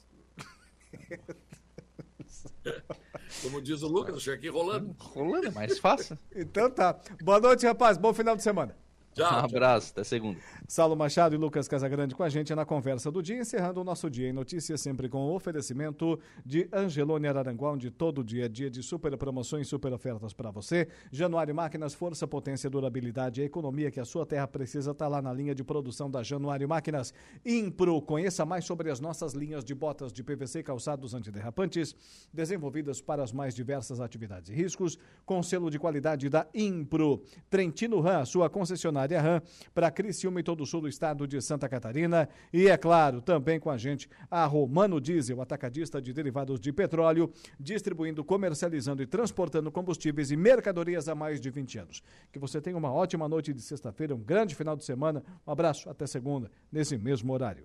[3.42, 4.94] Como diz o Lucas, eu chego aqui rolando.
[5.00, 6.16] Rolando, é mais fácil.
[6.32, 6.96] Então tá.
[7.20, 7.98] Boa noite, rapaz.
[7.98, 8.76] Bom final de semana.
[9.24, 10.38] Um abraço, até segunda.
[10.66, 14.10] Saulo Machado e Lucas Casagrande com a gente na conversa do dia, encerrando o nosso
[14.10, 18.70] dia em notícias, sempre com o oferecimento de Angelone Araranguá, onde todo dia é dia
[18.70, 20.86] de super promoções, super ofertas para você.
[21.10, 25.32] Januário Máquinas, força, potência, durabilidade, a economia que a sua terra precisa está lá na
[25.32, 27.14] linha de produção da Januário Máquinas.
[27.46, 31.96] Impro, conheça mais sobre as nossas linhas de botas de PVC e calçados antiderrapantes,
[32.30, 37.22] desenvolvidas para as mais diversas atividades e riscos, com selo de qualidade da Impro.
[37.48, 39.40] Trentino Ram, sua concessionária Ram,
[39.74, 42.28] para Criciúma e todo o sul do estado de Santa Catarina.
[42.52, 47.32] E é claro, também com a gente, a Romano Diesel, atacadista de derivados de petróleo,
[47.58, 52.02] distribuindo, comercializando e transportando combustíveis e mercadorias há mais de 20 anos.
[52.32, 55.22] Que você tenha uma ótima noite de sexta-feira, um grande final de semana.
[55.46, 57.64] Um abraço, até segunda, nesse mesmo horário.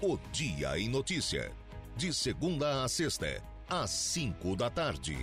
[0.00, 1.50] O Dia em Notícia.
[1.96, 5.16] De segunda a sexta, às cinco da tarde.